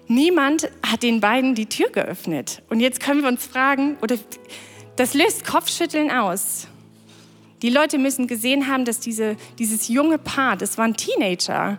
Niemand 0.08 0.70
hat 0.86 1.04
den 1.04 1.22
beiden 1.22 1.56
die 1.56 1.68
Tür 1.68 1.90
geöffnet. 1.90 2.62
Und 2.70 2.80
jetzt 2.80 3.00
können 3.00 3.22
wir 3.22 3.30
uns 3.30 3.46
fragen, 3.46 3.98
oder 4.02 4.18
das 4.96 5.14
löst 5.14 5.46
Kopfschütteln 5.46 6.12
aus. 6.12 6.68
Die 7.62 7.70
Leute 7.70 7.98
müssen 7.98 8.28
gesehen 8.28 8.68
haben, 8.68 8.86
dass 8.86 9.00
diese, 9.00 9.38
dieses 9.60 9.88
junge 9.88 10.18
Paar, 10.18 10.58
das 10.58 10.78
waren 10.78 10.96
Teenager, 10.96 11.78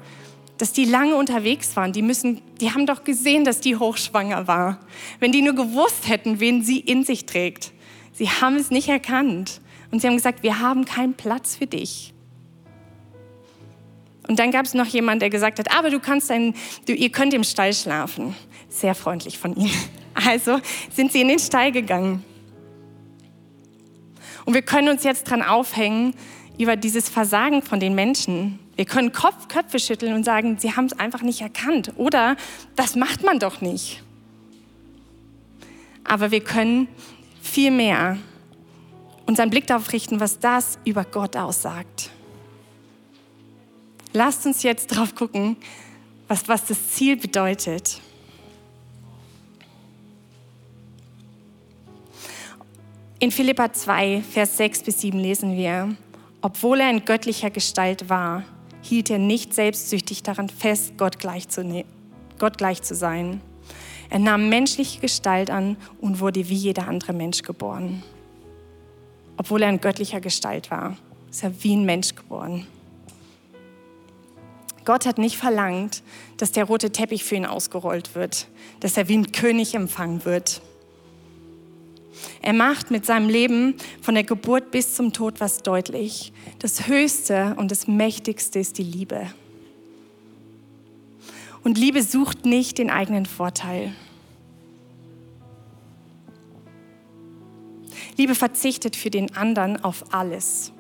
dass 0.58 0.72
die 0.72 0.84
lange 0.84 1.16
unterwegs 1.16 1.74
waren. 1.76 1.92
Die, 1.92 2.02
müssen, 2.02 2.40
die 2.60 2.70
haben 2.70 2.86
doch 2.86 3.02
gesehen, 3.04 3.44
dass 3.44 3.60
die 3.60 3.76
hochschwanger 3.76 4.46
war. 4.46 4.78
Wenn 5.18 5.32
die 5.32 5.42
nur 5.42 5.54
gewusst 5.54 6.08
hätten, 6.08 6.38
wen 6.38 6.62
sie 6.62 6.78
in 6.78 7.04
sich 7.04 7.26
trägt. 7.26 7.72
Sie 8.12 8.28
haben 8.28 8.56
es 8.56 8.70
nicht 8.70 8.88
erkannt. 8.88 9.60
Und 9.90 10.00
sie 10.00 10.06
haben 10.06 10.16
gesagt, 10.16 10.42
wir 10.42 10.60
haben 10.60 10.84
keinen 10.84 11.14
Platz 11.14 11.56
für 11.56 11.66
dich. 11.66 12.14
Und 14.28 14.38
dann 14.38 14.50
gab 14.50 14.66
es 14.66 14.74
noch 14.74 14.86
jemand, 14.86 15.22
der 15.22 15.30
gesagt 15.30 15.58
hat, 15.58 15.76
aber 15.76 15.90
du 15.90 15.98
kannst 15.98 16.30
ein, 16.30 16.54
du, 16.86 16.92
ihr 16.92 17.10
könnt 17.10 17.34
im 17.34 17.44
Stall 17.44 17.74
schlafen. 17.74 18.34
Sehr 18.68 18.94
freundlich 18.94 19.38
von 19.38 19.54
ihnen. 19.56 19.72
Also 20.14 20.60
sind 20.94 21.10
sie 21.10 21.22
in 21.22 21.28
den 21.28 21.38
Stall 21.38 21.72
gegangen. 21.72 22.22
Und 24.44 24.52
wir 24.52 24.60
können 24.60 24.90
uns 24.90 25.04
jetzt 25.04 25.24
dran 25.24 25.40
aufhängen 25.40 26.14
über 26.58 26.76
dieses 26.76 27.08
Versagen 27.08 27.62
von 27.62 27.80
den 27.80 27.94
Menschen. 27.94 28.58
Wir 28.76 28.84
können 28.84 29.12
Kopf, 29.12 29.48
Köpfe 29.48 29.78
schütteln 29.78 30.12
und 30.12 30.24
sagen, 30.24 30.58
sie 30.58 30.76
haben 30.76 30.84
es 30.84 30.92
einfach 30.98 31.22
nicht 31.22 31.40
erkannt. 31.40 31.92
Oder 31.96 32.36
das 32.76 32.94
macht 32.94 33.24
man 33.24 33.38
doch 33.38 33.62
nicht. 33.62 34.02
Aber 36.04 36.30
wir 36.30 36.40
können 36.40 36.88
viel 37.40 37.70
mehr 37.70 38.18
unseren 39.26 39.50
Blick 39.50 39.66
darauf 39.66 39.92
richten, 39.92 40.20
was 40.20 40.40
das 40.40 40.78
über 40.84 41.04
Gott 41.04 41.36
aussagt. 41.36 42.10
Lasst 44.12 44.44
uns 44.44 44.62
jetzt 44.62 44.88
drauf 44.88 45.14
gucken, 45.14 45.56
was, 46.28 46.46
was 46.48 46.66
das 46.66 46.90
Ziel 46.90 47.16
bedeutet. 47.16 48.00
In 53.18 53.30
Philippa 53.30 53.72
2, 53.72 54.22
Vers 54.22 54.56
6 54.56 54.82
bis 54.82 55.00
7 55.00 55.18
lesen 55.18 55.56
wir, 55.56 55.96
obwohl 56.42 56.80
er 56.80 56.90
in 56.90 57.04
göttlicher 57.04 57.50
Gestalt 57.50 58.10
war, 58.10 58.44
hielt 58.82 59.10
er 59.10 59.18
nicht 59.18 59.54
selbstsüchtig 59.54 60.22
daran 60.22 60.48
fest, 60.48 60.94
Gott 60.98 61.18
gleich 61.18 61.48
zu, 61.48 61.62
ne-, 61.62 61.84
Gott 62.38 62.58
gleich 62.58 62.82
zu 62.82 62.94
sein. 62.94 63.40
Er 64.10 64.18
nahm 64.18 64.48
menschliche 64.48 65.00
Gestalt 65.00 65.50
an 65.50 65.76
und 66.00 66.20
wurde 66.20 66.48
wie 66.48 66.54
jeder 66.54 66.88
andere 66.88 67.12
Mensch 67.12 67.42
geboren. 67.42 68.02
Obwohl 69.36 69.62
er 69.62 69.70
in 69.70 69.80
göttlicher 69.80 70.20
Gestalt 70.20 70.70
war, 70.70 70.96
ist 71.30 71.44
er 71.44 71.62
wie 71.62 71.76
ein 71.76 71.86
Mensch 71.86 72.14
geboren. 72.14 72.66
Gott 74.84 75.06
hat 75.06 75.18
nicht 75.18 75.36
verlangt, 75.36 76.02
dass 76.36 76.52
der 76.52 76.64
rote 76.64 76.90
Teppich 76.90 77.24
für 77.24 77.36
ihn 77.36 77.46
ausgerollt 77.46 78.14
wird, 78.14 78.48
dass 78.80 78.96
er 78.96 79.08
wie 79.08 79.18
ein 79.18 79.32
König 79.32 79.74
empfangen 79.74 80.24
wird. 80.24 80.60
Er 82.40 82.52
macht 82.52 82.90
mit 82.90 83.06
seinem 83.06 83.28
Leben 83.28 83.74
von 84.00 84.14
der 84.14 84.24
Geburt 84.24 84.70
bis 84.70 84.94
zum 84.94 85.12
Tod 85.12 85.40
was 85.40 85.58
deutlich. 85.58 86.32
Das 86.58 86.86
Höchste 86.86 87.54
und 87.56 87.70
das 87.70 87.86
Mächtigste 87.86 88.58
ist 88.58 88.78
die 88.78 88.82
Liebe. 88.82 89.26
Und 91.64 91.78
Liebe 91.78 92.02
sucht 92.02 92.44
nicht 92.44 92.78
den 92.78 92.90
eigenen 92.90 93.26
Vorteil. 93.26 93.92
Liebe 98.16 98.34
verzichtet 98.34 98.96
für 98.96 99.10
den 99.10 99.34
anderen 99.36 99.82
auf 99.82 100.12
alles. 100.12 100.72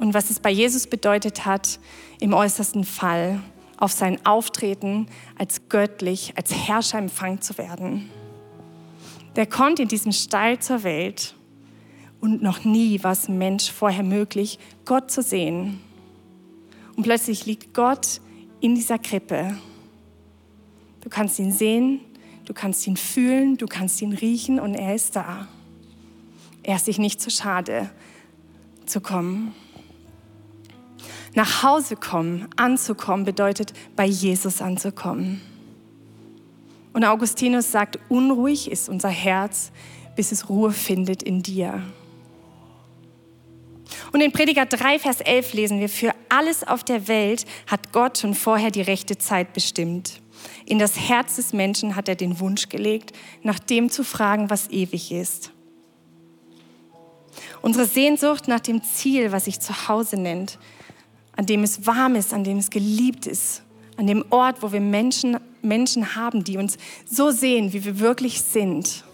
Und 0.00 0.14
was 0.14 0.30
es 0.30 0.40
bei 0.40 0.50
Jesus 0.50 0.86
bedeutet 0.86 1.44
hat, 1.44 1.78
im 2.20 2.32
äußersten 2.32 2.84
Fall 2.84 3.40
auf 3.76 3.92
sein 3.92 4.24
Auftreten 4.24 5.06
als 5.38 5.68
göttlich, 5.68 6.32
als 6.36 6.54
Herrscher 6.54 6.98
empfangen 6.98 7.42
zu 7.42 7.58
werden. 7.58 8.08
Der 9.36 9.44
kommt 9.44 9.78
in 9.78 9.88
diesem 9.88 10.12
Stall 10.12 10.58
zur 10.58 10.84
Welt 10.84 11.34
und 12.20 12.42
noch 12.42 12.64
nie 12.64 13.02
war 13.02 13.12
es 13.12 13.28
Mensch 13.28 13.70
vorher 13.70 14.02
möglich, 14.02 14.58
Gott 14.86 15.10
zu 15.10 15.22
sehen. 15.22 15.80
Und 16.96 17.02
plötzlich 17.02 17.44
liegt 17.44 17.74
Gott 17.74 18.22
in 18.60 18.74
dieser 18.74 18.98
Krippe. 18.98 19.58
Du 21.02 21.10
kannst 21.10 21.38
ihn 21.38 21.52
sehen, 21.52 22.00
du 22.46 22.54
kannst 22.54 22.86
ihn 22.86 22.96
fühlen, 22.96 23.58
du 23.58 23.66
kannst 23.66 24.00
ihn 24.00 24.14
riechen 24.14 24.60
und 24.60 24.74
er 24.74 24.94
ist 24.94 25.14
da. 25.14 25.46
Er 26.62 26.76
ist 26.76 26.86
sich 26.86 26.98
nicht 26.98 27.20
zu 27.20 27.30
schade 27.30 27.90
zu 28.86 29.02
kommen. 29.02 29.54
Nach 31.34 31.62
Hause 31.62 31.96
kommen, 31.96 32.48
anzukommen, 32.56 33.24
bedeutet 33.24 33.72
bei 33.96 34.04
Jesus 34.04 34.60
anzukommen. 34.60 35.40
Und 36.92 37.04
Augustinus 37.04 37.70
sagt, 37.70 37.98
unruhig 38.08 38.70
ist 38.70 38.88
unser 38.88 39.10
Herz, 39.10 39.70
bis 40.16 40.32
es 40.32 40.48
Ruhe 40.48 40.72
findet 40.72 41.22
in 41.22 41.42
dir. 41.42 41.82
Und 44.12 44.20
in 44.20 44.32
Prediger 44.32 44.66
3, 44.66 44.98
Vers 44.98 45.20
11 45.20 45.52
lesen 45.52 45.80
wir, 45.80 45.88
für 45.88 46.12
alles 46.28 46.66
auf 46.66 46.82
der 46.82 47.06
Welt 47.06 47.44
hat 47.66 47.92
Gott 47.92 48.18
schon 48.18 48.34
vorher 48.34 48.70
die 48.70 48.82
rechte 48.82 49.18
Zeit 49.18 49.52
bestimmt. 49.52 50.20
In 50.66 50.78
das 50.78 50.98
Herz 50.98 51.36
des 51.36 51.52
Menschen 51.52 51.96
hat 51.96 52.08
er 52.08 52.16
den 52.16 52.40
Wunsch 52.40 52.68
gelegt, 52.68 53.12
nach 53.42 53.58
dem 53.58 53.90
zu 53.90 54.02
fragen, 54.04 54.50
was 54.50 54.70
ewig 54.70 55.12
ist. 55.12 55.52
Unsere 57.62 57.86
Sehnsucht 57.86 58.48
nach 58.48 58.60
dem 58.60 58.82
Ziel, 58.82 59.32
was 59.32 59.44
sich 59.44 59.60
zu 59.60 59.88
Hause 59.88 60.16
nennt, 60.16 60.58
an 61.40 61.46
dem 61.46 61.62
es 61.62 61.86
warm 61.86 62.16
ist, 62.16 62.34
an 62.34 62.44
dem 62.44 62.58
es 62.58 62.68
geliebt 62.68 63.26
ist, 63.26 63.62
an 63.96 64.06
dem 64.06 64.26
Ort, 64.28 64.62
wo 64.62 64.72
wir 64.72 64.80
Menschen, 64.82 65.38
Menschen 65.62 66.14
haben, 66.14 66.44
die 66.44 66.58
uns 66.58 66.76
so 67.06 67.30
sehen, 67.30 67.72
wie 67.72 67.82
wir 67.82 67.98
wirklich 67.98 68.42
sind. 68.42 69.04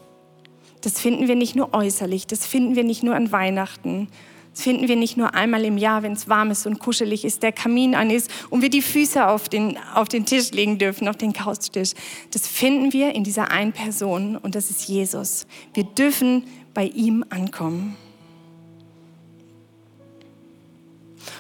Das 0.81 0.99
finden 0.99 1.29
wir 1.29 1.37
nicht 1.37 1.55
nur 1.55 1.73
äußerlich, 1.73 2.27
das 2.27 2.45
finden 2.45 2.75
wir 2.75 2.83
nicht 2.83 3.05
nur 3.05 3.15
an 3.15 3.31
Weihnachten, 3.31 4.09
das 4.53 4.63
finden 4.63 4.89
wir 4.89 4.97
nicht 4.97 5.17
nur 5.17 5.37
einmal 5.37 5.65
im 5.65 5.79
Jahr, 5.79 6.03
wenn 6.03 6.15
es 6.15 6.29
warm 6.29 6.51
ist 6.51 6.67
und 6.67 6.81
kuschelig 6.81 7.25
ist, 7.25 7.45
der 7.45 7.53
Kamin 7.53 7.95
an 7.95 8.11
ist 8.11 8.29
und 8.51 8.61
wir 8.61 8.71
die 8.71 8.83
Füße 8.83 9.29
auf 9.29 9.49
den, 9.49 9.79
auf 9.95 10.09
den 10.09 10.27
Tisch 10.27 10.51
legen 10.51 10.79
dürfen, 10.79 11.07
auf 11.07 11.17
den 11.17 11.33
Couchtisch. 11.33 11.93
Das 12.33 12.49
finden 12.49 12.93
wir 12.93 13.15
in 13.15 13.23
dieser 13.23 13.53
einen 13.53 13.71
Person 13.71 14.37
und 14.37 14.57
das 14.57 14.71
ist 14.71 14.89
Jesus. 14.89 15.47
Wir 15.75 15.85
dürfen 15.85 16.43
bei 16.75 16.87
ihm 16.87 17.25
ankommen. 17.31 17.97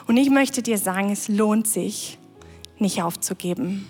Und 0.06 0.16
ich 0.16 0.30
möchte 0.30 0.62
dir 0.62 0.78
sagen, 0.78 1.10
es 1.10 1.28
lohnt 1.28 1.66
sich, 1.66 2.18
nicht 2.78 3.02
aufzugeben. 3.02 3.86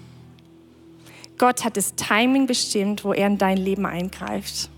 Gott 1.38 1.64
hat 1.64 1.76
das 1.76 1.94
Timing 1.94 2.46
bestimmt, 2.46 3.05
wo 3.05 3.12
er 3.12 3.26
in 3.26 3.38
dein 3.38 3.59
Leben 3.59 3.85
eingreift. 3.85 4.70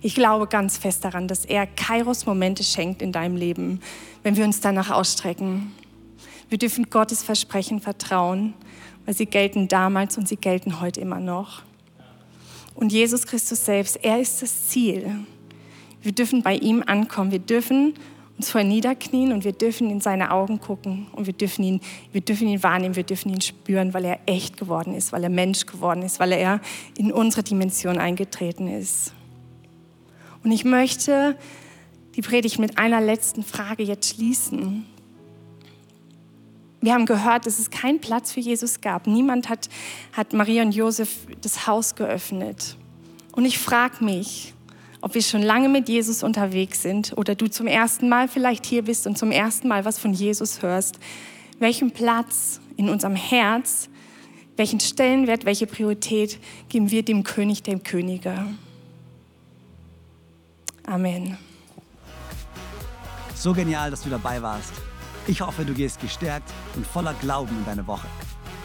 Ich 0.00 0.14
glaube 0.14 0.46
ganz 0.46 0.78
fest 0.78 1.04
daran, 1.04 1.28
dass 1.28 1.44
er 1.44 1.66
Kairos-Momente 1.66 2.64
schenkt 2.64 3.02
in 3.02 3.12
deinem 3.12 3.36
Leben, 3.36 3.80
wenn 4.22 4.36
wir 4.36 4.44
uns 4.44 4.60
danach 4.60 4.90
ausstrecken. 4.90 5.72
Wir 6.48 6.58
dürfen 6.58 6.88
Gottes 6.88 7.22
Versprechen 7.22 7.80
vertrauen, 7.80 8.54
weil 9.04 9.14
sie 9.14 9.26
gelten 9.26 9.68
damals 9.68 10.16
und 10.16 10.26
sie 10.26 10.36
gelten 10.36 10.80
heute 10.80 11.00
immer 11.00 11.20
noch. 11.20 11.62
Und 12.74 12.92
Jesus 12.92 13.26
Christus 13.26 13.64
selbst, 13.64 14.02
er 14.02 14.20
ist 14.20 14.42
das 14.42 14.68
Ziel. 14.68 15.26
Wir 16.02 16.12
dürfen 16.12 16.42
bei 16.42 16.54
ihm 16.54 16.82
ankommen. 16.86 17.32
Wir 17.32 17.38
dürfen 17.38 17.94
uns 18.36 18.50
vor 18.50 18.62
niederknien 18.62 19.32
und 19.32 19.44
wir 19.44 19.52
dürfen 19.52 19.90
in 19.90 20.00
seine 20.00 20.30
Augen 20.30 20.60
gucken 20.60 21.06
und 21.12 21.26
wir 21.26 21.32
dürfen 21.32 21.64
ihn, 21.64 21.80
wir 22.12 22.20
dürfen 22.20 22.48
ihn 22.48 22.62
wahrnehmen, 22.62 22.96
wir 22.96 23.02
dürfen 23.02 23.30
ihn 23.32 23.40
spüren, 23.40 23.94
weil 23.94 24.04
er 24.04 24.20
echt 24.26 24.58
geworden 24.58 24.94
ist, 24.94 25.12
weil 25.12 25.24
er 25.24 25.30
Mensch 25.30 25.64
geworden 25.64 26.02
ist, 26.02 26.20
weil 26.20 26.32
er 26.32 26.60
in 26.98 27.12
unsere 27.12 27.42
Dimension 27.42 27.98
eingetreten 27.98 28.68
ist. 28.68 29.14
Und 30.44 30.52
ich 30.52 30.64
möchte 30.64 31.36
die 32.14 32.22
Predigt 32.22 32.58
mit 32.58 32.78
einer 32.78 33.00
letzten 33.00 33.42
Frage 33.42 33.82
jetzt 33.82 34.14
schließen. 34.14 34.86
Wir 36.80 36.92
haben 36.92 37.06
gehört, 37.06 37.46
dass 37.46 37.58
es 37.58 37.70
keinen 37.70 38.00
Platz 38.00 38.32
für 38.32 38.40
Jesus 38.40 38.80
gab. 38.80 39.06
Niemand 39.06 39.48
hat, 39.48 39.68
hat 40.12 40.34
Maria 40.34 40.62
und 40.62 40.72
Josef 40.72 41.26
das 41.40 41.66
Haus 41.66 41.94
geöffnet. 41.94 42.76
Und 43.32 43.44
ich 43.44 43.58
frage 43.58 44.04
mich, 44.04 44.54
ob 45.00 45.14
wir 45.14 45.22
schon 45.22 45.42
lange 45.42 45.68
mit 45.68 45.88
Jesus 45.88 46.22
unterwegs 46.22 46.82
sind 46.82 47.12
oder 47.16 47.34
du 47.34 47.48
zum 47.48 47.66
ersten 47.66 48.08
Mal 48.08 48.28
vielleicht 48.28 48.66
hier 48.66 48.82
bist 48.82 49.06
und 49.06 49.16
zum 49.16 49.30
ersten 49.30 49.68
Mal 49.68 49.84
was 49.84 49.98
von 49.98 50.12
Jesus 50.12 50.62
hörst, 50.62 50.98
welchen 51.58 51.90
Platz 51.90 52.60
in 52.76 52.88
unserem 52.88 53.16
Herz, 53.16 53.88
welchen 54.56 54.80
Stellenwert, 54.80 55.44
welche 55.44 55.66
Priorität 55.66 56.38
geben 56.68 56.90
wir 56.90 57.02
dem 57.02 57.22
König 57.22 57.62
der 57.62 57.78
Könige? 57.78 58.46
Amen. 60.86 61.36
So 63.34 63.52
genial, 63.52 63.90
dass 63.90 64.02
du 64.02 64.10
dabei 64.10 64.40
warst. 64.40 64.72
Ich 65.26 65.40
hoffe, 65.40 65.64
du 65.64 65.74
gehst 65.74 66.00
gestärkt 66.00 66.50
und 66.74 66.86
voller 66.86 67.14
Glauben 67.14 67.56
in 67.58 67.64
deine 67.64 67.86
Woche. 67.86 68.06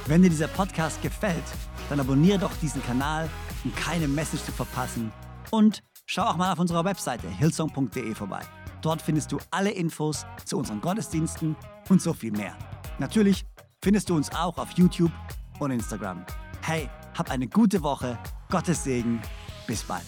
Wenn 0.05 0.21
dir 0.21 0.29
dieser 0.29 0.47
Podcast 0.47 1.01
gefällt, 1.01 1.43
dann 1.89 1.99
abonniere 1.99 2.39
doch 2.39 2.51
diesen 2.61 2.83
Kanal, 2.83 3.29
um 3.63 3.73
keine 3.75 4.07
Message 4.07 4.43
zu 4.43 4.51
verpassen 4.51 5.11
und 5.49 5.83
Schau 6.13 6.23
auch 6.23 6.35
mal 6.35 6.51
auf 6.51 6.59
unserer 6.59 6.83
Webseite 6.83 7.29
hillsong.de 7.29 8.13
vorbei. 8.15 8.41
Dort 8.81 9.01
findest 9.01 9.31
du 9.31 9.37
alle 9.49 9.71
Infos 9.71 10.25
zu 10.43 10.57
unseren 10.57 10.81
Gottesdiensten 10.81 11.55
und 11.87 12.01
so 12.01 12.11
viel 12.11 12.33
mehr. 12.33 12.53
Natürlich 12.99 13.45
findest 13.81 14.09
du 14.09 14.17
uns 14.17 14.29
auch 14.35 14.57
auf 14.57 14.71
YouTube 14.71 15.13
und 15.59 15.71
Instagram. 15.71 16.25
Hey, 16.63 16.89
hab 17.17 17.31
eine 17.31 17.47
gute 17.47 17.81
Woche, 17.81 18.19
Gottes 18.49 18.83
Segen, 18.83 19.21
bis 19.67 19.83
bald. 19.83 20.03